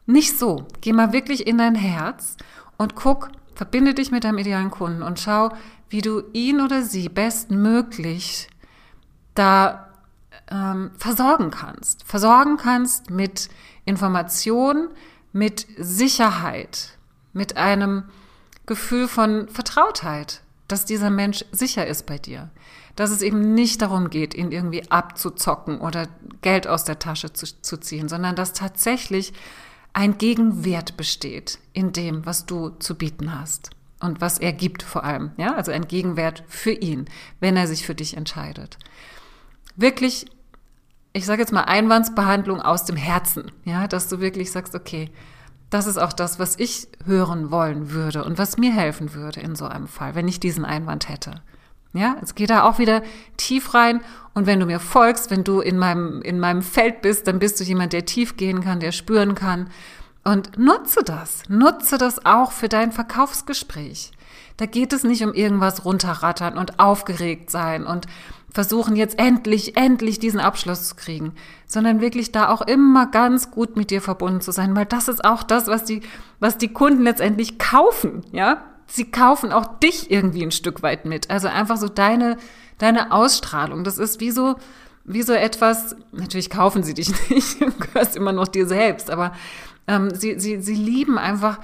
Nicht 0.04 0.38
so. 0.38 0.66
Geh 0.82 0.92
mal 0.92 1.14
wirklich 1.14 1.46
in 1.46 1.56
dein 1.56 1.74
Herz 1.74 2.36
und 2.76 2.94
guck, 2.94 3.30
verbinde 3.54 3.94
dich 3.94 4.10
mit 4.10 4.24
deinem 4.24 4.38
idealen 4.38 4.70
Kunden 4.70 5.02
und 5.02 5.18
schau, 5.18 5.50
wie 5.88 6.02
du 6.02 6.24
ihn 6.34 6.60
oder 6.60 6.82
sie 6.82 7.08
bestmöglich 7.08 8.48
da 9.34 9.88
ähm, 10.50 10.90
versorgen 10.98 11.50
kannst. 11.50 12.04
Versorgen 12.04 12.58
kannst 12.58 13.10
mit 13.10 13.48
Informationen, 13.86 14.88
mit 15.32 15.66
Sicherheit, 15.78 16.98
mit 17.32 17.56
einem 17.56 18.04
Gefühl 18.66 19.08
von 19.08 19.48
Vertrautheit, 19.48 20.42
dass 20.68 20.84
dieser 20.84 21.10
Mensch 21.10 21.44
sicher 21.52 21.86
ist 21.86 22.06
bei 22.06 22.18
dir. 22.18 22.50
Dass 22.96 23.10
es 23.10 23.22
eben 23.22 23.54
nicht 23.54 23.82
darum 23.82 24.10
geht, 24.10 24.34
ihn 24.34 24.52
irgendwie 24.52 24.90
abzuzocken 24.90 25.80
oder 25.80 26.08
Geld 26.42 26.66
aus 26.66 26.84
der 26.84 26.98
Tasche 26.98 27.32
zu, 27.32 27.46
zu 27.60 27.78
ziehen, 27.78 28.08
sondern 28.08 28.36
dass 28.36 28.52
tatsächlich 28.52 29.32
ein 29.94 30.18
Gegenwert 30.18 30.96
besteht 30.96 31.58
in 31.72 31.92
dem, 31.92 32.24
was 32.26 32.46
du 32.46 32.70
zu 32.70 32.94
bieten 32.94 33.38
hast 33.38 33.70
und 34.00 34.20
was 34.20 34.38
er 34.38 34.52
gibt 34.52 34.82
vor 34.82 35.04
allem. 35.04 35.32
Ja, 35.36 35.54
also 35.54 35.72
ein 35.72 35.88
Gegenwert 35.88 36.44
für 36.48 36.72
ihn, 36.72 37.06
wenn 37.40 37.56
er 37.56 37.66
sich 37.66 37.86
für 37.86 37.94
dich 37.94 38.16
entscheidet. 38.16 38.78
Wirklich 39.76 40.26
ich 41.12 41.26
sage 41.26 41.42
jetzt 41.42 41.52
mal 41.52 41.64
Einwandsbehandlung 41.64 42.60
aus 42.60 42.84
dem 42.84 42.96
Herzen, 42.96 43.50
ja, 43.64 43.86
dass 43.86 44.08
du 44.08 44.20
wirklich 44.20 44.50
sagst, 44.50 44.74
okay, 44.74 45.10
das 45.70 45.86
ist 45.86 45.98
auch 45.98 46.12
das, 46.12 46.38
was 46.38 46.58
ich 46.58 46.88
hören 47.06 47.50
wollen 47.50 47.90
würde 47.90 48.24
und 48.24 48.38
was 48.38 48.58
mir 48.58 48.72
helfen 48.72 49.14
würde 49.14 49.40
in 49.40 49.56
so 49.56 49.66
einem 49.66 49.88
Fall, 49.88 50.14
wenn 50.14 50.28
ich 50.28 50.40
diesen 50.40 50.64
Einwand 50.64 51.08
hätte. 51.08 51.42
Ja, 51.94 52.16
es 52.22 52.34
geht 52.34 52.50
da 52.50 52.62
auch 52.64 52.78
wieder 52.78 53.02
tief 53.36 53.74
rein. 53.74 54.00
Und 54.34 54.46
wenn 54.46 54.60
du 54.60 54.66
mir 54.66 54.80
folgst, 54.80 55.30
wenn 55.30 55.44
du 55.44 55.60
in 55.60 55.78
meinem, 55.78 56.22
in 56.22 56.40
meinem 56.40 56.62
Feld 56.62 57.02
bist, 57.02 57.26
dann 57.26 57.38
bist 57.38 57.60
du 57.60 57.64
jemand, 57.64 57.92
der 57.92 58.06
tief 58.06 58.36
gehen 58.36 58.62
kann, 58.62 58.80
der 58.80 58.92
spüren 58.92 59.34
kann. 59.34 59.68
Und 60.24 60.58
nutze 60.58 61.02
das. 61.04 61.42
Nutze 61.48 61.98
das 61.98 62.24
auch 62.24 62.52
für 62.52 62.68
dein 62.68 62.92
Verkaufsgespräch. 62.92 64.12
Da 64.56 64.66
geht 64.66 64.92
es 64.92 65.04
nicht 65.04 65.22
um 65.22 65.34
irgendwas 65.34 65.84
runterrattern 65.84 66.56
und 66.56 66.78
aufgeregt 66.78 67.50
sein 67.50 67.84
und 67.84 68.06
versuchen 68.52 68.96
jetzt 68.96 69.18
endlich, 69.18 69.76
endlich 69.76 70.18
diesen 70.18 70.40
Abschluss 70.40 70.88
zu 70.88 70.94
kriegen, 70.94 71.32
sondern 71.66 72.00
wirklich 72.00 72.32
da 72.32 72.48
auch 72.48 72.62
immer 72.62 73.06
ganz 73.06 73.50
gut 73.50 73.76
mit 73.76 73.90
dir 73.90 74.02
verbunden 74.02 74.40
zu 74.40 74.52
sein, 74.52 74.76
weil 74.76 74.86
das 74.86 75.08
ist 75.08 75.24
auch 75.24 75.42
das, 75.42 75.66
was 75.66 75.84
die, 75.84 76.02
was 76.38 76.58
die 76.58 76.72
Kunden 76.72 77.02
letztendlich 77.02 77.58
kaufen, 77.58 78.22
ja? 78.32 78.64
Sie 78.86 79.10
kaufen 79.10 79.52
auch 79.52 79.78
dich 79.78 80.10
irgendwie 80.10 80.42
ein 80.42 80.50
Stück 80.50 80.82
weit 80.82 81.06
mit. 81.06 81.30
Also 81.30 81.48
einfach 81.48 81.78
so 81.78 81.88
deine, 81.88 82.36
deine 82.76 83.10
Ausstrahlung. 83.10 83.84
Das 83.84 83.96
ist 83.96 84.20
wie 84.20 84.30
so, 84.30 84.56
wie 85.04 85.22
so 85.22 85.32
etwas, 85.32 85.96
natürlich 86.12 86.50
kaufen 86.50 86.82
sie 86.82 86.92
dich 86.92 87.08
nicht, 87.30 87.60
du 87.60 87.70
gehörst 87.70 88.16
immer 88.16 88.32
noch 88.32 88.48
dir 88.48 88.66
selbst, 88.66 89.10
aber 89.10 89.32
ähm, 89.86 90.14
sie, 90.14 90.38
sie, 90.38 90.60
sie 90.60 90.74
lieben 90.74 91.16
einfach 91.16 91.58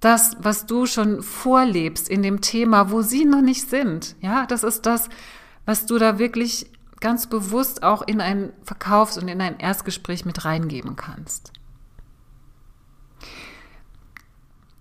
das, 0.00 0.36
was 0.40 0.64
du 0.64 0.86
schon 0.86 1.22
vorlebst 1.22 2.08
in 2.08 2.22
dem 2.22 2.40
Thema, 2.40 2.90
wo 2.90 3.02
sie 3.02 3.26
noch 3.26 3.42
nicht 3.42 3.68
sind. 3.68 4.16
Ja, 4.22 4.46
das 4.46 4.64
ist 4.64 4.86
das, 4.86 5.10
was 5.66 5.86
du 5.86 5.98
da 5.98 6.18
wirklich 6.18 6.70
ganz 7.00 7.26
bewusst 7.26 7.82
auch 7.82 8.02
in 8.02 8.20
ein 8.20 8.52
Verkaufs- 8.62 9.18
und 9.18 9.28
in 9.28 9.40
ein 9.40 9.58
Erstgespräch 9.58 10.24
mit 10.24 10.44
reingeben 10.44 10.96
kannst. 10.96 11.52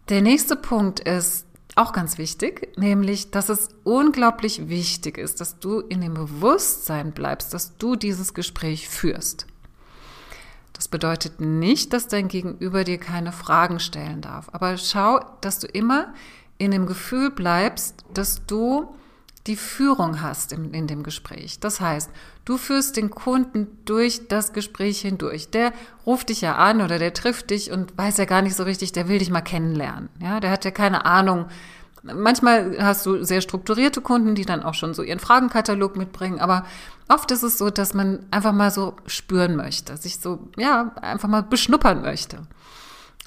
Der 0.09 0.21
nächste 0.21 0.55
Punkt 0.55 0.99
ist 0.99 1.45
auch 1.75 1.93
ganz 1.93 2.17
wichtig, 2.17 2.77
nämlich, 2.77 3.31
dass 3.31 3.47
es 3.47 3.69
unglaublich 3.83 4.67
wichtig 4.67 5.17
ist, 5.17 5.39
dass 5.39 5.59
du 5.59 5.79
in 5.79 6.01
dem 6.01 6.13
Bewusstsein 6.13 7.13
bleibst, 7.13 7.53
dass 7.53 7.77
du 7.77 7.95
dieses 7.95 8.33
Gespräch 8.33 8.89
führst. 8.89 9.45
Das 10.73 10.87
bedeutet 10.87 11.39
nicht, 11.39 11.93
dass 11.93 12.07
dein 12.07 12.27
Gegenüber 12.27 12.83
dir 12.83 12.97
keine 12.97 13.31
Fragen 13.31 13.79
stellen 13.79 14.21
darf, 14.21 14.49
aber 14.51 14.77
schau, 14.77 15.19
dass 15.41 15.59
du 15.59 15.67
immer 15.67 16.13
in 16.57 16.71
dem 16.71 16.85
Gefühl 16.85 17.31
bleibst, 17.31 18.03
dass 18.13 18.45
du 18.45 18.93
die 19.49 19.55
Führung 19.55 20.21
hast 20.21 20.53
in, 20.53 20.73
in 20.73 20.85
dem 20.85 21.01
Gespräch. 21.03 21.59
Das 21.59 21.81
heißt, 21.81 22.11
du 22.45 22.57
führst 22.57 22.95
den 22.95 23.09
Kunden 23.09 23.67
durch 23.83 24.27
das 24.27 24.53
Gespräch 24.53 25.01
hindurch. 25.01 25.49
Der 25.49 25.73
ruft 26.05 26.29
dich 26.29 26.41
ja 26.41 26.55
an 26.55 26.81
oder 26.81 26.99
der 26.99 27.13
trifft 27.13 27.49
dich 27.49 27.71
und 27.71 27.97
weiß 27.97 28.17
ja 28.17 28.25
gar 28.25 28.43
nicht 28.43 28.55
so 28.55 28.63
richtig, 28.63 28.91
der 28.91 29.09
will 29.09 29.17
dich 29.17 29.31
mal 29.31 29.41
kennenlernen. 29.41 30.09
Ja, 30.21 30.39
der 30.39 30.51
hat 30.51 30.65
ja 30.65 30.71
keine 30.71 31.05
Ahnung. 31.05 31.47
Manchmal 32.03 32.77
hast 32.79 33.05
du 33.05 33.23
sehr 33.23 33.41
strukturierte 33.41 34.01
Kunden, 34.01 34.35
die 34.35 34.45
dann 34.45 34.63
auch 34.63 34.75
schon 34.75 34.93
so 34.93 35.01
ihren 35.01 35.19
Fragenkatalog 35.19 35.97
mitbringen, 35.97 36.39
aber 36.39 36.63
oft 37.09 37.29
ist 37.31 37.43
es 37.43 37.57
so, 37.57 37.69
dass 37.71 37.93
man 37.93 38.25
einfach 38.31 38.53
mal 38.53 38.71
so 38.71 38.95
spüren 39.05 39.57
möchte, 39.57 39.97
sich 39.97 40.19
so, 40.19 40.47
ja, 40.57 40.93
einfach 41.01 41.27
mal 41.27 41.43
beschnuppern 41.43 42.01
möchte. 42.01 42.47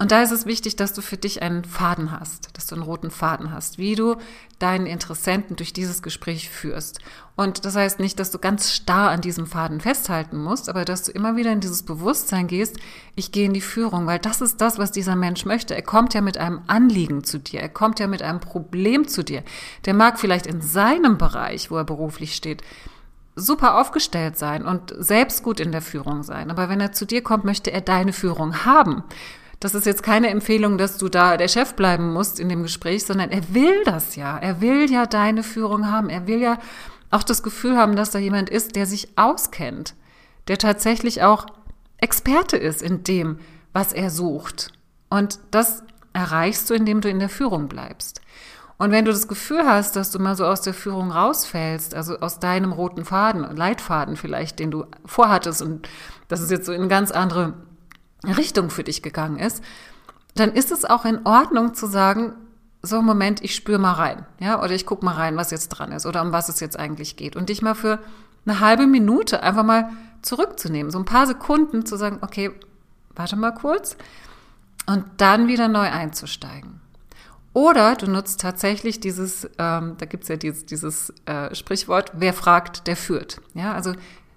Und 0.03 0.11
da 0.11 0.21
ist 0.21 0.33
es 0.33 0.47
wichtig, 0.47 0.75
dass 0.75 0.95
du 0.95 1.01
für 1.01 1.17
dich 1.17 1.43
einen 1.43 1.65
Faden 1.65 2.11
hast, 2.11 2.57
dass 2.57 2.67
du 2.67 2.75
einen 2.75 2.83
roten 2.83 3.13
Faden 3.13 3.53
hast, 3.53 3.79
wie 3.79 3.95
du 3.95 4.17
deinen 4.59 4.87
Interessenten 4.87 5.55
durch 5.55 5.73
dieses 5.73 6.03
Gespräch 6.03 6.51
führst. 6.51 6.99
Und 7.37 7.65
das 7.65 7.77
heißt 7.77 8.01
nicht, 8.01 8.19
dass 8.19 8.33
du 8.33 8.41
ganz 8.41 8.73
starr 8.73 9.11
an 9.11 9.21
diesem 9.21 9.47
Faden 9.47 9.81
festhalten 9.81 10.43
musst, 10.43 10.69
aber 10.69 10.85
dass 10.85 11.05
du 11.05 11.13
immer 11.13 11.37
wieder 11.37 11.53
in 11.53 11.61
dieses 11.61 11.85
Bewusstsein 11.85 12.49
gehst, 12.49 12.79
ich 13.15 13.31
gehe 13.31 13.47
in 13.47 13.55
die 13.55 13.61
Führung, 13.61 14.09
weil 14.09 14.19
das 14.19 14.41
ist 14.41 14.61
das, 14.61 14.77
was 14.77 14.91
dieser 14.91 15.15
Mensch 15.15 15.45
möchte. 15.45 15.77
Er 15.77 15.83
kommt 15.83 16.15
ja 16.15 16.21
mit 16.21 16.37
einem 16.37 16.63
Anliegen 16.67 17.23
zu 17.23 17.39
dir, 17.39 17.61
er 17.61 17.69
kommt 17.69 18.01
ja 18.01 18.09
mit 18.09 18.23
einem 18.23 18.41
Problem 18.41 19.07
zu 19.07 19.23
dir. 19.23 19.45
Der 19.85 19.95
mag 19.95 20.19
vielleicht 20.19 20.49
in 20.49 20.63
seinem 20.63 21.17
Bereich, 21.17 21.71
wo 21.71 21.77
er 21.77 21.85
beruflich 21.85 22.35
steht, 22.35 22.63
super 23.37 23.79
aufgestellt 23.79 24.37
sein 24.37 24.67
und 24.67 24.93
selbst 24.99 25.45
gut 25.45 25.61
in 25.61 25.71
der 25.71 25.81
Führung 25.81 26.25
sein. 26.25 26.51
Aber 26.51 26.69
wenn 26.69 26.81
er 26.81 26.91
zu 26.91 27.07
dir 27.07 27.23
kommt, 27.23 27.45
möchte 27.45 27.71
er 27.71 27.83
deine 27.83 28.13
Führung 28.13 28.65
haben. 28.65 29.05
Das 29.63 29.77
ist 29.77 29.87
jetzt 29.87 30.03
keine 30.03 30.29
Empfehlung, 30.29 30.77
dass 30.77 30.99
du 30.99 31.09
da 31.09 31.37
der 31.37 31.47
Chef 31.47 31.75
bleiben 31.75 32.13
musst 32.13 32.41
in 32.41 32.49
dem 32.49 32.65
Gespräch, 32.65 33.07
sondern 33.07 33.31
er 33.31 33.55
will 33.55 33.85
das 33.85 34.17
ja. 34.17 34.37
Er 34.37 34.61
will 34.61 34.91
ja 34.91 35.07
deine 35.07 35.45
Führung 35.45 35.89
haben. 35.89 36.11
Er 36.11 36.27
will 36.27 36.41
ja 36.41 36.59
auch 37.13 37.23
das 37.23 37.45
Gefühl 37.45 37.77
haben, 37.77 37.95
dass 37.95 38.11
da 38.11 38.19
jemand 38.19 38.51
ist, 38.51 38.75
der 38.75 38.87
sich 38.87 39.17
auskennt, 39.17 39.95
der 40.49 40.59
tatsächlich 40.59 41.23
auch 41.23 41.47
Experte 41.99 42.57
ist 42.57 42.83
in 42.83 43.05
dem, 43.05 43.39
was 43.73 43.93
er 43.93 44.11
sucht. 44.11 44.73
Und 45.11 45.39
das 45.53 45.85
erreichst 46.13 46.69
du, 46.69 46.75
indem 46.75 47.01
du 47.01 47.09
in 47.09 47.21
der 47.21 47.29
Führung 47.29 47.69
bleibst. 47.69 48.21
Und 48.79 48.91
wenn 48.91 49.05
du 49.05 49.13
das 49.13 49.29
Gefühl 49.29 49.63
hast, 49.65 49.95
dass 49.95 50.11
du 50.11 50.19
mal 50.19 50.35
so 50.35 50.45
aus 50.45 50.63
der 50.63 50.75
Führung 50.75 51.13
rausfällst, 51.13 51.95
also 51.95 52.19
aus 52.19 52.41
deinem 52.41 52.73
roten 52.73 53.05
Faden, 53.05 53.45
Leitfaden 53.57 54.17
vielleicht, 54.17 54.59
den 54.59 54.73
du 54.73 54.87
vorhattest 55.07 55.63
und 55.63 55.89
das 56.27 56.41
ist 56.41 56.51
jetzt 56.51 56.67
so 56.67 56.73
in 56.73 56.89
ganz 56.89 57.13
andere 57.13 57.55
Richtung 58.25 58.71
für 58.71 58.85
dich 58.85 59.03
gegangen 59.03 59.39
ist, 59.39 59.63
dann 60.35 60.53
ist 60.53 60.73
es 60.73 60.85
auch 60.85 61.05
in 61.05 61.27
Ordnung 61.27 61.75
zu 61.75 61.87
sagen, 61.87 62.33
so 62.83 63.01
Moment, 63.01 63.43
ich 63.43 63.55
spüre 63.55 63.79
mal 63.79 63.93
rein, 63.93 64.27
ja, 64.41 64.63
oder 64.63 64.73
ich 64.73 64.87
gucke 64.87 65.05
mal 65.05 65.15
rein, 65.15 65.37
was 65.37 65.51
jetzt 65.51 65.69
dran 65.69 65.93
ist 65.93 66.07
oder 66.07 66.23
um 66.23 66.33
was 66.33 66.49
es 66.49 66.61
jetzt 66.61 66.79
eigentlich 66.79 67.17
geht 67.17 67.37
und 67.37 67.49
dich 67.49 67.63
mal 67.63 67.75
für 67.75 68.01
eine 68.45 68.61
halbe 68.61 68.87
Minute 68.87 69.43
einfach 69.43 69.63
mal 69.63 69.91
zurückzunehmen, 70.23 70.91
so 70.91 70.99
ein 70.99 71.05
paar 71.05 71.27
Sekunden 71.27 71.87
zu 71.87 71.97
sagen, 71.97 72.19
okay, 72.23 72.51
warte 73.15 73.37
mal 73.37 73.53
kurz 73.53 73.97
und 74.87 75.05
dann 75.19 75.47
wieder 75.47 75.69
neu 75.69 75.89
einzusteigen. 75.89 76.81
Oder 77.55 77.97
du 77.97 78.11
nutzt 78.11 78.41
tatsächlich 78.41 78.99
dieses, 78.99 79.45
ähm, 79.59 79.97
da 79.99 80.07
gibt's 80.07 80.29
ja 80.29 80.37
dieses, 80.37 80.65
dieses 80.65 81.13
äh, 81.27 81.55
Sprichwort, 81.55 82.13
wer 82.15 82.33
fragt, 82.33 82.87
der 82.87 82.97
führt. 82.97 83.41
Ja, 83.55 83.75
also 83.75 83.93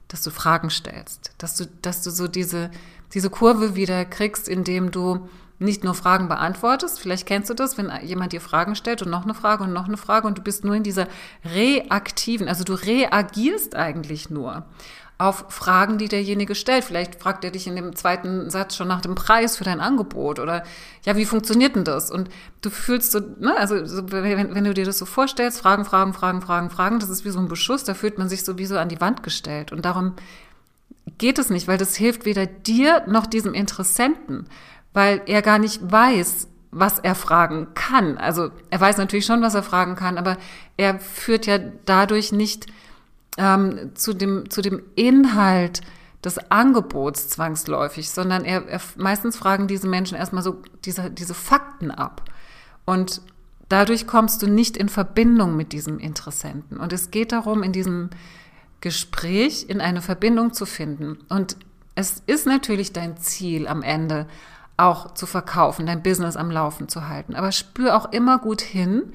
dass 0.10 0.22
du 0.22 0.32
Fragen 0.32 0.70
stellst, 0.70 1.34
dass 1.38 1.56
du, 1.56 1.66
dass 1.82 2.04
du 2.04 2.12
so 2.12 2.28
diese, 2.28 2.70
diese 3.16 3.32
Kurve 3.32 3.76
wieder 3.76 4.06
kriegst, 4.06 4.48
indem 4.48 4.92
du 4.92 5.28
nicht 5.58 5.84
nur 5.84 5.96
Fragen 5.96 6.28
beantwortest. 6.28 7.00
Vielleicht 7.00 7.26
kennst 7.26 7.50
du 7.50 7.54
das, 7.54 7.78
wenn 7.78 7.92
jemand 8.04 8.34
dir 8.34 8.42
Fragen 8.42 8.76
stellt 8.76 9.02
und 9.02 9.10
noch 9.10 9.24
eine 9.24 9.34
Frage 9.34 9.64
und 9.64 9.74
noch 9.74 9.88
eine 9.88 9.98
Frage 9.98 10.28
und 10.28 10.38
du 10.38 10.42
bist 10.42 10.66
nur 10.66 10.76
in 10.76 10.84
dieser 10.84 11.08
reaktiven, 11.46 12.48
also 12.50 12.64
du 12.64 12.74
reagierst 12.74 13.76
eigentlich 13.76 14.30
nur 14.30 14.66
auf 15.18 15.46
Fragen, 15.48 15.98
die 15.98 16.10
derjenige 16.10 16.56
stellt. 16.56 16.84
Vielleicht 16.84 17.22
fragt 17.22 17.46
er 17.46 17.52
dich 17.52 17.68
in 17.68 17.78
dem 17.78 17.96
zweiten 17.96 18.50
Satz 18.50 18.76
schon 18.76 18.90
nach 18.90 19.00
dem 19.00 19.16
Preis 19.16 19.56
für 19.56 19.64
dein 19.64 19.80
Angebot 19.80 20.40
oder 20.40 20.64
ja, 21.06 21.16
wie 21.16 21.24
funktioniert 21.24 21.78
denn 21.78 21.86
das? 21.86 22.12
Und 22.12 22.30
du 22.62 22.70
fühlst 22.70 23.14
so, 23.14 23.22
ne, 23.40 23.56
also 23.58 23.86
so, 23.86 24.12
wenn, 24.12 24.54
wenn 24.54 24.64
du 24.66 24.74
dir 24.74 24.84
das 24.84 24.98
so 24.98 25.06
vorstellst, 25.06 25.62
Fragen, 25.62 25.86
Fragen, 25.86 26.14
Fragen, 26.14 26.42
Fragen, 26.42 26.70
Fragen, 26.70 27.00
das 27.00 27.10
ist 27.10 27.24
wie 27.24 27.30
so 27.30 27.40
ein 27.40 27.48
Beschuss, 27.48 27.86
da 27.86 27.94
fühlt 27.94 28.18
man 28.18 28.28
sich 28.28 28.44
sowieso 28.44 28.78
an 28.78 28.90
die 28.90 29.00
Wand 29.00 29.24
gestellt. 29.24 29.72
Und 29.72 29.86
darum 29.86 30.16
geht 31.18 31.40
es 31.40 31.50
nicht, 31.50 31.68
weil 31.68 31.78
das 31.78 31.96
hilft 31.96 32.26
weder 32.26 32.46
dir 32.46 33.04
noch 33.08 33.26
diesem 33.26 33.54
Interessenten 33.54 34.48
weil 34.96 35.22
er 35.26 35.42
gar 35.42 35.60
nicht 35.60 35.92
weiß, 35.92 36.48
was 36.72 37.00
er 37.00 37.16
fragen 37.16 37.68
kann. 37.76 38.18
Also 38.18 38.50
er 38.70 38.80
weiß 38.80 38.98
natürlich 38.98 39.26
schon, 39.26 39.42
was 39.42 39.54
er 39.54 39.62
fragen 39.62 39.96
kann, 39.96 40.18
aber 40.18 40.38
er 40.78 41.00
führt 41.00 41.46
ja 41.46 41.60
dadurch 41.86 42.32
nicht 42.32 42.68
ähm, 43.38 43.92
zu, 43.94 44.14
dem, 44.14 44.50
zu 44.50 44.62
dem 44.62 44.82
Inhalt 44.96 45.82
des 46.24 46.50
Angebots 46.50 47.28
zwangsläufig, 47.28 48.10
sondern 48.10 48.46
er, 48.46 48.66
er 48.68 48.82
meistens 48.96 49.36
fragen 49.36 49.68
diese 49.68 49.88
Menschen 49.88 50.18
erstmal 50.18 50.44
so 50.44 50.62
diese, 50.86 51.12
diese 51.12 51.34
Fakten 51.34 51.92
ab. 51.92 52.24
Und 52.86 53.22
dadurch 53.68 54.08
kommst 54.08 54.42
du 54.42 54.48
nicht 54.48 54.78
in 54.78 54.88
Verbindung 54.88 55.58
mit 55.58 55.74
diesem 55.74 56.00
Interessenten. 56.00 56.78
Und 56.78 56.94
es 56.94 57.12
geht 57.12 57.34
darum, 57.34 57.64
in 57.64 57.74
diesem 57.74 58.12
Gespräch 58.86 59.66
in 59.68 59.82
eine 59.82 60.00
Verbindung 60.00 60.54
zu 60.54 60.68
finden. 60.68 61.18
Und 61.28 61.58
es 61.96 62.22
ist 62.28 62.46
natürlich 62.46 62.94
dein 62.94 63.18
Ziel 63.18 63.68
am 63.68 63.82
Ende, 63.82 64.28
auch 64.78 65.16
zu 65.16 65.26
verkaufen, 65.26 65.88
dein 65.88 66.04
Business 66.04 66.36
am 66.36 66.52
Laufen 66.52 66.88
zu 66.88 67.10
halten. 67.10 67.34
Aber 67.34 67.52
spür 67.52 67.98
auch 67.98 68.12
immer 68.12 68.38
gut 68.38 68.62
hin, 68.62 69.12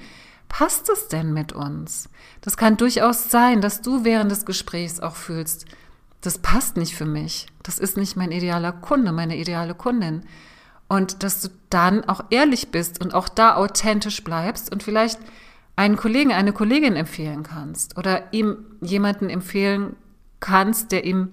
passt 0.48 0.90
es 0.90 1.06
denn 1.06 1.32
mit 1.32 1.52
uns? 1.52 2.08
Das 2.40 2.56
kann 2.56 2.78
durchaus 2.78 3.30
sein, 3.30 3.60
dass 3.60 3.80
du 3.80 4.02
während 4.02 4.32
des 4.32 4.44
Gesprächs 4.44 4.98
auch 4.98 5.14
fühlst, 5.14 5.66
das 6.20 6.38
passt 6.38 6.76
nicht 6.76 6.96
für 6.96 7.06
mich. 7.06 7.46
Das 7.62 7.78
ist 7.78 7.96
nicht 7.96 8.16
mein 8.16 8.32
idealer 8.32 8.72
Kunde, 8.72 9.12
meine 9.12 9.36
ideale 9.36 9.76
Kundin. 9.76 10.24
Und 10.88 11.22
dass 11.22 11.42
du 11.42 11.48
dann 11.68 12.04
auch 12.06 12.24
ehrlich 12.30 12.72
bist 12.72 13.00
und 13.00 13.14
auch 13.14 13.28
da 13.28 13.54
authentisch 13.54 14.24
bleibst 14.24 14.72
und 14.72 14.82
vielleicht 14.82 15.20
einen 15.76 15.96
Kollegen, 15.96 16.32
eine 16.32 16.52
Kollegin 16.52 16.96
empfehlen 16.96 17.42
kannst 17.42 17.96
oder 17.96 18.32
ihm 18.32 18.66
jemanden 18.80 19.30
empfehlen 19.30 19.96
kannst, 20.40 20.92
der 20.92 21.04
ihm 21.04 21.32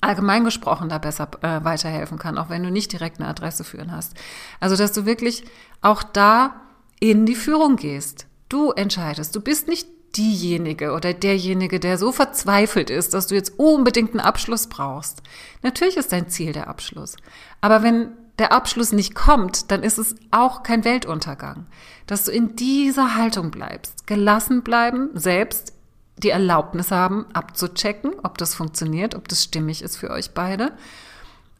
allgemein 0.00 0.44
gesprochen 0.44 0.88
da 0.88 0.98
besser 0.98 1.28
äh, 1.42 1.62
weiterhelfen 1.62 2.18
kann, 2.18 2.38
auch 2.38 2.48
wenn 2.48 2.62
du 2.62 2.70
nicht 2.70 2.92
direkt 2.92 3.20
eine 3.20 3.28
Adresse 3.28 3.64
führen 3.64 3.92
hast. 3.92 4.14
Also, 4.58 4.76
dass 4.76 4.92
du 4.92 5.04
wirklich 5.04 5.44
auch 5.82 6.02
da 6.02 6.54
in 7.00 7.26
die 7.26 7.34
Führung 7.34 7.76
gehst. 7.76 8.26
Du 8.48 8.72
entscheidest. 8.72 9.34
Du 9.36 9.40
bist 9.40 9.68
nicht 9.68 9.88
diejenige 10.16 10.92
oder 10.92 11.14
derjenige, 11.14 11.78
der 11.78 11.98
so 11.98 12.12
verzweifelt 12.12 12.90
ist, 12.90 13.14
dass 13.14 13.28
du 13.28 13.34
jetzt 13.34 13.58
unbedingt 13.58 14.10
einen 14.10 14.20
Abschluss 14.20 14.66
brauchst. 14.66 15.22
Natürlich 15.62 15.96
ist 15.96 16.12
dein 16.12 16.28
Ziel 16.28 16.52
der 16.52 16.68
Abschluss. 16.68 17.16
Aber 17.60 17.82
wenn 17.82 18.08
der 18.40 18.52
Abschluss 18.52 18.92
nicht 18.92 19.14
kommt, 19.14 19.70
dann 19.70 19.82
ist 19.82 19.98
es 19.98 20.16
auch 20.30 20.62
kein 20.62 20.84
Weltuntergang. 20.84 21.66
Dass 22.06 22.24
du 22.24 22.32
in 22.32 22.56
dieser 22.56 23.14
Haltung 23.14 23.50
bleibst, 23.50 24.06
gelassen 24.06 24.62
bleiben, 24.62 25.10
selbst 25.14 25.74
die 26.16 26.30
Erlaubnis 26.30 26.90
haben, 26.90 27.26
abzuchecken, 27.34 28.14
ob 28.22 28.38
das 28.38 28.54
funktioniert, 28.54 29.14
ob 29.14 29.28
das 29.28 29.44
stimmig 29.44 29.82
ist 29.82 29.96
für 29.96 30.10
euch 30.10 30.32
beide 30.32 30.72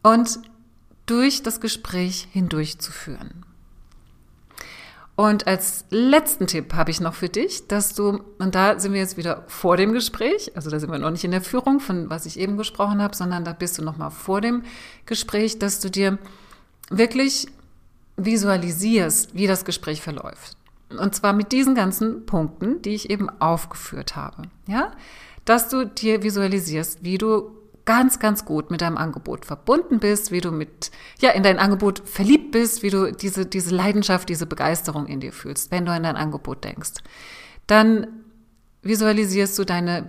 und 0.02 0.40
durch 1.06 1.42
das 1.42 1.60
Gespräch 1.60 2.28
hindurchzuführen. 2.32 3.44
Und 5.16 5.46
als 5.46 5.84
letzten 5.90 6.46
Tipp 6.46 6.72
habe 6.72 6.90
ich 6.90 7.00
noch 7.00 7.12
für 7.12 7.28
dich, 7.28 7.68
dass 7.68 7.94
du, 7.94 8.22
und 8.38 8.54
da 8.54 8.78
sind 8.78 8.94
wir 8.94 9.00
jetzt 9.00 9.18
wieder 9.18 9.44
vor 9.48 9.76
dem 9.76 9.92
Gespräch, 9.92 10.52
also 10.56 10.70
da 10.70 10.78
sind 10.78 10.90
wir 10.90 10.98
noch 10.98 11.10
nicht 11.10 11.24
in 11.24 11.30
der 11.30 11.42
Führung, 11.42 11.80
von 11.80 12.08
was 12.08 12.24
ich 12.24 12.38
eben 12.38 12.56
gesprochen 12.56 13.02
habe, 13.02 13.14
sondern 13.14 13.44
da 13.44 13.52
bist 13.52 13.76
du 13.76 13.82
noch 13.82 13.98
mal 13.98 14.08
vor 14.08 14.40
dem 14.40 14.62
Gespräch, 15.04 15.58
dass 15.58 15.80
du 15.80 15.90
dir 15.90 16.18
wirklich 16.90 17.46
visualisierst, 18.16 19.34
wie 19.34 19.46
das 19.46 19.64
Gespräch 19.64 20.02
verläuft. 20.02 20.56
Und 20.90 21.14
zwar 21.14 21.32
mit 21.32 21.52
diesen 21.52 21.74
ganzen 21.74 22.26
Punkten, 22.26 22.82
die 22.82 22.90
ich 22.90 23.10
eben 23.10 23.30
aufgeführt 23.40 24.16
habe. 24.16 24.42
Ja? 24.66 24.92
Dass 25.44 25.68
du 25.68 25.86
dir 25.86 26.22
visualisierst, 26.22 27.02
wie 27.02 27.16
du 27.16 27.52
ganz, 27.84 28.18
ganz 28.18 28.44
gut 28.44 28.70
mit 28.70 28.82
deinem 28.82 28.96
Angebot 28.96 29.46
verbunden 29.46 30.00
bist, 30.00 30.30
wie 30.32 30.40
du 30.40 30.50
mit, 30.50 30.90
ja, 31.20 31.30
in 31.30 31.42
dein 31.42 31.58
Angebot 31.58 32.02
verliebt 32.04 32.52
bist, 32.52 32.82
wie 32.82 32.90
du 32.90 33.12
diese, 33.12 33.46
diese 33.46 33.74
Leidenschaft, 33.74 34.28
diese 34.28 34.46
Begeisterung 34.46 35.06
in 35.06 35.20
dir 35.20 35.32
fühlst, 35.32 35.70
wenn 35.70 35.86
du 35.86 35.92
an 35.92 36.02
dein 36.02 36.16
Angebot 36.16 36.62
denkst. 36.62 36.92
Dann 37.66 38.06
visualisierst 38.82 39.58
du 39.58 39.64
deine 39.64 40.02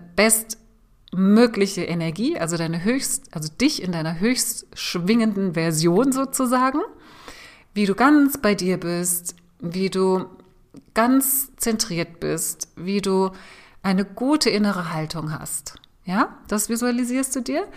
bestmögliche 1.11 1.83
Energie, 1.83 2.37
also 2.37 2.57
deine 2.57 2.83
höchst, 2.83 3.25
also 3.31 3.49
dich 3.49 3.83
in 3.83 3.91
deiner 3.91 4.19
höchst 4.19 4.67
schwingenden 4.73 5.53
Version 5.53 6.11
sozusagen, 6.11 6.79
wie 7.73 7.85
du 7.85 7.95
ganz 7.95 8.37
bei 8.37 8.55
dir 8.55 8.79
bist, 8.79 9.35
wie 9.59 9.89
du 9.89 10.25
ganz 10.93 11.55
zentriert 11.57 12.19
bist, 12.19 12.69
wie 12.75 13.01
du 13.01 13.31
eine 13.83 14.05
gute 14.05 14.49
innere 14.49 14.93
Haltung 14.93 15.37
hast. 15.37 15.75
Ja, 16.05 16.37
das 16.47 16.69
visualisierst 16.69 17.35
du 17.35 17.41
dir. 17.41 17.67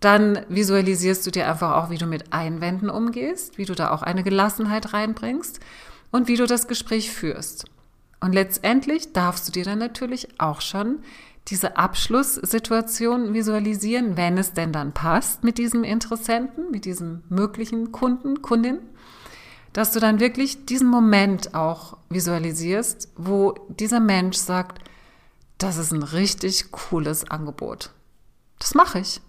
Dann 0.00 0.46
visualisierst 0.48 1.26
du 1.26 1.30
dir 1.30 1.48
einfach 1.48 1.76
auch, 1.76 1.90
wie 1.90 1.98
du 1.98 2.06
mit 2.06 2.32
Einwänden 2.32 2.88
umgehst, 2.88 3.58
wie 3.58 3.66
du 3.66 3.74
da 3.74 3.90
auch 3.90 4.02
eine 4.02 4.22
Gelassenheit 4.22 4.94
reinbringst 4.94 5.60
und 6.10 6.26
wie 6.26 6.36
du 6.36 6.46
das 6.46 6.68
Gespräch 6.68 7.12
führst. 7.12 7.66
Und 8.20 8.32
letztendlich 8.32 9.12
darfst 9.12 9.46
du 9.46 9.52
dir 9.52 9.64
dann 9.64 9.78
natürlich 9.78 10.28
auch 10.38 10.62
schon 10.62 11.00
diese 11.48 11.76
Abschlusssituation 11.76 13.34
visualisieren, 13.34 14.16
wenn 14.16 14.38
es 14.38 14.52
denn 14.52 14.72
dann 14.72 14.92
passt 14.92 15.42
mit 15.42 15.58
diesem 15.58 15.84
Interessenten, 15.84 16.70
mit 16.70 16.84
diesem 16.84 17.22
möglichen 17.28 17.92
Kunden, 17.92 18.42
Kundin 18.42 18.78
dass 19.72 19.92
du 19.92 20.00
dann 20.00 20.20
wirklich 20.20 20.66
diesen 20.66 20.88
Moment 20.88 21.54
auch 21.54 21.96
visualisierst, 22.08 23.08
wo 23.16 23.54
dieser 23.68 24.00
Mensch 24.00 24.36
sagt, 24.36 24.82
das 25.58 25.76
ist 25.76 25.92
ein 25.92 26.02
richtig 26.02 26.72
cooles 26.72 27.30
Angebot. 27.30 27.90
Das 28.58 28.74
mache 28.74 28.98
ich. 28.98 29.20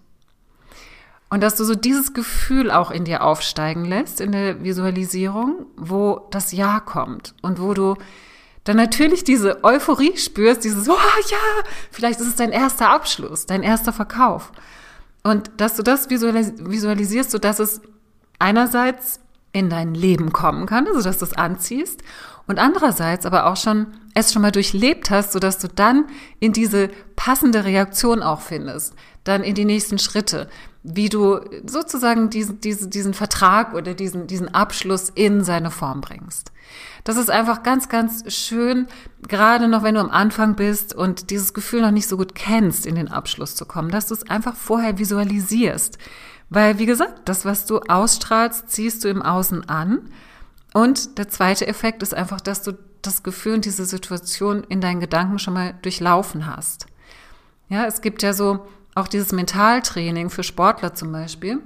Und 1.30 1.42
dass 1.42 1.56
du 1.56 1.64
so 1.64 1.74
dieses 1.74 2.12
Gefühl 2.12 2.70
auch 2.70 2.90
in 2.90 3.04
dir 3.04 3.22
aufsteigen 3.22 3.84
lässt 3.84 4.20
in 4.20 4.32
der 4.32 4.62
Visualisierung, 4.62 5.66
wo 5.76 6.26
das 6.30 6.52
Ja 6.52 6.80
kommt 6.80 7.34
und 7.40 7.60
wo 7.60 7.72
du 7.72 7.96
dann 8.64 8.76
natürlich 8.76 9.24
diese 9.24 9.64
Euphorie 9.64 10.16
spürst, 10.16 10.64
dieses, 10.64 10.88
oh 10.88 10.92
ja, 10.92 11.38
vielleicht 11.90 12.20
ist 12.20 12.28
es 12.28 12.36
dein 12.36 12.52
erster 12.52 12.90
Abschluss, 12.90 13.46
dein 13.46 13.62
erster 13.62 13.92
Verkauf. 13.92 14.52
Und 15.24 15.50
dass 15.56 15.76
du 15.76 15.82
das 15.82 16.10
visualisierst, 16.10 17.30
so 17.30 17.38
dass 17.38 17.58
es 17.58 17.80
einerseits 18.38 19.20
in 19.52 19.68
dein 19.68 19.94
Leben 19.94 20.32
kommen 20.32 20.66
kann, 20.66 20.86
also 20.86 21.02
dass 21.02 21.18
du 21.18 21.24
es 21.24 21.34
anziehst 21.34 22.02
und 22.46 22.58
andererseits 22.58 23.26
aber 23.26 23.46
auch 23.46 23.56
schon 23.56 23.88
es 24.14 24.32
schon 24.32 24.42
mal 24.42 24.52
durchlebt 24.52 25.10
hast, 25.10 25.32
sodass 25.32 25.58
du 25.58 25.68
dann 25.68 26.06
in 26.40 26.52
diese 26.52 26.88
passende 27.16 27.64
Reaktion 27.64 28.22
auch 28.22 28.40
findest, 28.40 28.94
dann 29.24 29.42
in 29.42 29.54
die 29.54 29.64
nächsten 29.64 29.98
Schritte, 29.98 30.48
wie 30.84 31.08
du 31.08 31.40
sozusagen 31.64 32.28
diesen, 32.28 32.60
diesen, 32.60 32.90
diesen 32.90 33.14
Vertrag 33.14 33.74
oder 33.74 33.94
diesen, 33.94 34.26
diesen 34.26 34.52
Abschluss 34.52 35.10
in 35.14 35.44
seine 35.44 35.70
Form 35.70 36.00
bringst. 36.00 36.50
Das 37.04 37.16
ist 37.16 37.30
einfach 37.30 37.62
ganz, 37.62 37.88
ganz 37.88 38.32
schön, 38.34 38.88
gerade 39.28 39.68
noch 39.68 39.84
wenn 39.84 39.94
du 39.94 40.00
am 40.00 40.10
Anfang 40.10 40.56
bist 40.56 40.94
und 40.94 41.30
dieses 41.30 41.54
Gefühl 41.54 41.82
noch 41.82 41.92
nicht 41.92 42.08
so 42.08 42.16
gut 42.16 42.34
kennst, 42.34 42.86
in 42.86 42.96
den 42.96 43.08
Abschluss 43.08 43.54
zu 43.54 43.64
kommen, 43.64 43.90
dass 43.90 44.08
du 44.08 44.14
es 44.14 44.28
einfach 44.28 44.56
vorher 44.56 44.98
visualisierst. 44.98 45.98
Weil, 46.50 46.78
wie 46.78 46.86
gesagt, 46.86 47.28
das, 47.28 47.44
was 47.44 47.64
du 47.64 47.78
ausstrahlst, 47.80 48.68
ziehst 48.68 49.04
du 49.04 49.08
im 49.08 49.22
Außen 49.22 49.68
an. 49.68 50.10
Und 50.74 51.16
der 51.18 51.28
zweite 51.28 51.66
Effekt 51.66 52.02
ist 52.02 52.14
einfach, 52.14 52.40
dass 52.40 52.62
du 52.62 52.72
das 53.02 53.22
Gefühl 53.22 53.54
und 53.54 53.64
diese 53.64 53.84
Situation 53.84 54.64
in 54.64 54.80
deinen 54.80 55.00
Gedanken 55.00 55.38
schon 55.38 55.54
mal 55.54 55.74
durchlaufen 55.82 56.46
hast. 56.46 56.86
Ja, 57.68 57.86
es 57.86 58.00
gibt 58.00 58.22
ja 58.22 58.32
so 58.32 58.66
auch 58.94 59.08
dieses 59.08 59.32
Mentaltraining 59.32 60.30
für 60.30 60.42
Sportler 60.42 60.94
zum 60.94 61.12
Beispiel, 61.12 61.60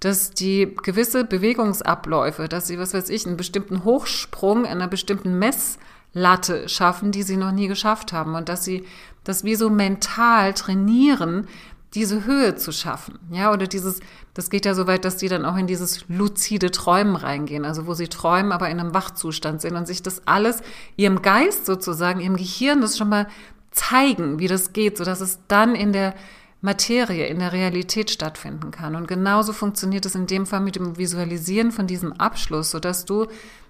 dass 0.00 0.30
die 0.30 0.74
gewisse 0.82 1.24
Bewegungsabläufe, 1.24 2.48
dass 2.48 2.66
sie, 2.66 2.78
was 2.78 2.94
weiß 2.94 3.08
ich, 3.08 3.26
einen 3.26 3.36
bestimmten 3.36 3.84
Hochsprung 3.84 4.64
in 4.64 4.72
einer 4.72 4.88
bestimmten 4.88 5.38
Messlatte 5.38 6.68
schaffen, 6.68 7.12
die 7.12 7.22
sie 7.22 7.36
noch 7.36 7.52
nie 7.52 7.68
geschafft 7.68 8.12
haben 8.12 8.34
und 8.34 8.48
dass 8.48 8.64
sie 8.64 8.84
das 9.22 9.44
wie 9.44 9.54
so 9.54 9.70
mental 9.70 10.54
trainieren, 10.54 11.46
diese 11.94 12.24
Höhe 12.24 12.56
zu 12.56 12.72
schaffen. 12.72 13.18
Ja, 13.30 13.52
oder 13.52 13.66
dieses, 13.66 14.00
das 14.34 14.50
geht 14.50 14.64
ja 14.64 14.74
so 14.74 14.86
weit, 14.86 15.04
dass 15.04 15.18
die 15.18 15.28
dann 15.28 15.44
auch 15.44 15.56
in 15.56 15.66
dieses 15.66 16.08
luzide 16.08 16.70
Träumen 16.70 17.16
reingehen, 17.16 17.64
also 17.64 17.86
wo 17.86 17.94
sie 17.94 18.08
träumen, 18.08 18.50
aber 18.50 18.70
in 18.70 18.80
einem 18.80 18.94
Wachzustand 18.94 19.60
sind 19.60 19.76
und 19.76 19.86
sich 19.86 20.02
das 20.02 20.26
alles 20.26 20.62
ihrem 20.96 21.22
Geist 21.22 21.66
sozusagen, 21.66 22.20
ihrem 22.20 22.36
Gehirn 22.36 22.80
das 22.80 22.96
schon 22.96 23.10
mal 23.10 23.28
zeigen, 23.70 24.38
wie 24.38 24.48
das 24.48 24.72
geht, 24.72 24.98
so 24.98 25.04
dass 25.04 25.20
es 25.20 25.38
dann 25.48 25.74
in 25.74 25.92
der 25.92 26.14
Materie, 26.62 27.26
in 27.26 27.40
der 27.40 27.52
Realität 27.52 28.10
stattfinden 28.10 28.70
kann. 28.70 28.94
Und 28.94 29.08
genauso 29.08 29.52
funktioniert 29.52 30.06
es 30.06 30.14
in 30.14 30.28
dem 30.28 30.46
Fall 30.46 30.60
mit 30.60 30.76
dem 30.76 30.96
Visualisieren 30.96 31.72
von 31.72 31.88
diesem 31.88 32.12
Abschluss, 32.12 32.70
so 32.70 32.78
dass 32.78 33.04
du 33.04 33.26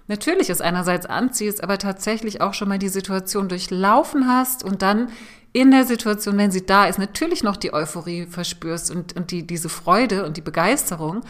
natürlich 0.07 0.49
es 0.49 0.61
einerseits 0.61 1.07
anziehst, 1.07 1.63
aber 1.63 1.79
tatsächlich 1.79 2.41
auch 2.41 2.53
schon 2.53 2.69
mal 2.69 2.77
die 2.77 2.89
Situation 2.89 3.49
durchlaufen 3.49 4.27
hast 4.27 4.63
und 4.63 4.83
dann 4.83 5.09
in 5.53 5.71
der 5.71 5.85
Situation, 5.85 6.37
wenn 6.37 6.51
sie 6.51 6.65
da 6.65 6.85
ist, 6.85 6.99
natürlich 6.99 7.43
noch 7.43 7.57
die 7.57 7.73
Euphorie 7.73 8.27
verspürst 8.27 8.91
und, 8.91 9.15
und 9.15 9.31
die, 9.31 9.45
diese 9.45 9.69
Freude 9.69 10.25
und 10.25 10.37
die 10.37 10.41
Begeisterung, 10.41 11.21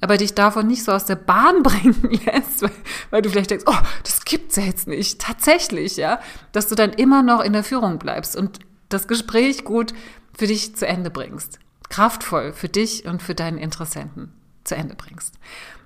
aber 0.00 0.16
dich 0.16 0.34
davon 0.34 0.66
nicht 0.66 0.84
so 0.84 0.92
aus 0.92 1.04
der 1.04 1.16
Bahn 1.16 1.62
bringen 1.62 2.18
lässt, 2.24 2.62
weil, 2.62 2.72
weil 3.10 3.22
du 3.22 3.28
vielleicht 3.28 3.50
denkst, 3.50 3.66
oh, 3.68 3.78
das 4.04 4.24
gibt's 4.24 4.56
ja 4.56 4.62
jetzt 4.62 4.86
nicht, 4.86 5.20
tatsächlich, 5.20 5.96
ja, 5.96 6.18
dass 6.52 6.68
du 6.68 6.74
dann 6.74 6.92
immer 6.92 7.22
noch 7.22 7.42
in 7.42 7.52
der 7.52 7.64
Führung 7.64 7.98
bleibst 7.98 8.36
und 8.36 8.60
das 8.88 9.06
Gespräch 9.06 9.64
gut 9.64 9.92
für 10.36 10.46
dich 10.46 10.76
zu 10.76 10.86
Ende 10.86 11.10
bringst. 11.10 11.58
Kraftvoll 11.88 12.52
für 12.52 12.68
dich 12.68 13.06
und 13.06 13.22
für 13.22 13.34
deinen 13.34 13.58
Interessenten 13.58 14.32
zu 14.64 14.76
Ende 14.76 14.94
bringst. 14.94 15.34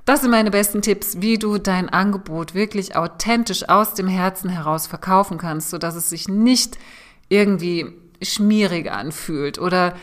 Das 0.05 0.21
sind 0.21 0.31
meine 0.31 0.51
besten 0.51 0.83
Tipps, 0.83 1.21
wie 1.21 1.39
du 1.39 1.57
dein 1.57 1.89
Angebot 1.89 2.55
wirklich 2.55 2.95
authentisch 2.95 3.69
aus 3.69 3.95
dem 3.95 4.07
Herzen 4.07 4.51
heraus 4.51 4.87
verkaufen 4.87 5.39
kannst, 5.39 5.71
sodass 5.71 5.95
es 5.95 6.11
sich 6.11 6.29
nicht 6.29 6.79
irgendwie 7.31 7.87
schmierig 8.21 8.91
anfühlt 8.91 9.59
oder 9.59 9.95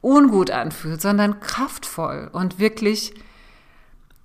ungut 0.00 0.50
anfühlt, 0.50 1.02
sondern 1.02 1.40
kraftvoll 1.40 2.30
und 2.32 2.58
wirklich 2.58 3.14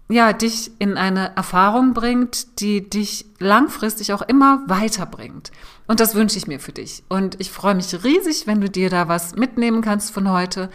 ja, 0.09 0.31
dich 0.31 0.71
in 0.79 0.97
eine 0.97 1.35
Erfahrung 1.35 1.93
bringt, 1.93 2.61
die 2.61 2.89
dich 2.89 3.25
langfristig 3.39 4.13
auch 4.13 4.21
immer 4.21 4.63
weiterbringt. 4.67 5.51
Und 5.87 5.99
das 5.99 6.15
wünsche 6.15 6.37
ich 6.37 6.47
mir 6.47 6.59
für 6.59 6.73
dich. 6.73 7.03
Und 7.09 7.39
ich 7.39 7.51
freue 7.51 7.75
mich 7.75 8.03
riesig, 8.03 8.45
wenn 8.45 8.61
du 8.61 8.69
dir 8.69 8.89
da 8.89 9.07
was 9.07 9.35
mitnehmen 9.35 9.81
kannst 9.81 10.11
von 10.11 10.29
heute 10.29 10.69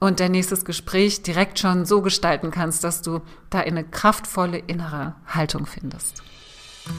und 0.00 0.20
dein 0.20 0.32
nächstes 0.32 0.64
Gespräch 0.64 1.22
direkt 1.22 1.58
schon 1.58 1.84
so 1.84 2.02
gestalten 2.02 2.50
kannst, 2.50 2.82
dass 2.82 3.02
du 3.02 3.20
da 3.50 3.60
eine 3.60 3.84
kraftvolle 3.84 4.58
innere 4.58 5.14
Haltung 5.26 5.66
findest. 5.66 6.22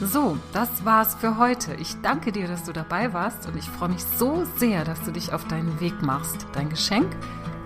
So, 0.02 0.38
das 0.54 0.84
war's 0.84 1.16
für 1.16 1.38
heute. 1.38 1.76
Ich 1.76 1.96
danke 2.02 2.32
dir, 2.32 2.48
dass 2.48 2.64
du 2.64 2.74
dabei 2.74 3.14
warst 3.14 3.46
und 3.48 3.56
ich 3.56 3.66
freue 3.66 3.90
mich 3.90 4.04
so 4.18 4.46
sehr, 4.58 4.84
dass 4.84 5.02
du 5.04 5.12
dich 5.12 5.32
auf 5.32 5.48
deinen 5.48 5.80
Weg 5.80 6.02
machst, 6.02 6.48
dein 6.54 6.70
Geschenk 6.70 7.16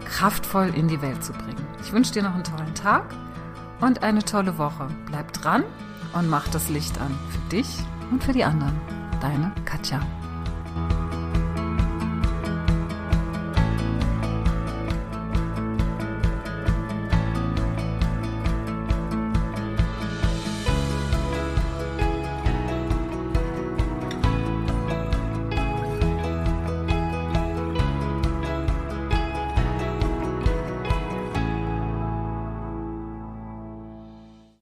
kraftvoll 0.06 0.74
in 0.76 0.88
die 0.88 1.02
Welt 1.02 1.24
zu 1.24 1.32
bringen. 1.32 1.66
Ich 1.82 1.94
wünsche 1.94 2.12
dir 2.12 2.24
noch 2.24 2.34
einen 2.34 2.44
tollen 2.44 2.76
Tag 2.76 3.06
und 3.80 4.04
eine 4.04 4.24
tolle 4.24 4.58
Woche. 4.58 4.88
Bleib 5.06 5.32
dran 5.34 5.64
und 6.14 6.30
mach 6.30 6.48
das 6.50 6.68
Licht 6.70 7.00
an 7.00 7.18
für 7.30 7.56
dich 7.56 7.68
und 8.12 8.24
für 8.24 8.34
die 8.34 8.44
anderen. 8.44 8.99
Deine 9.20 9.52
Katja. 9.66 10.00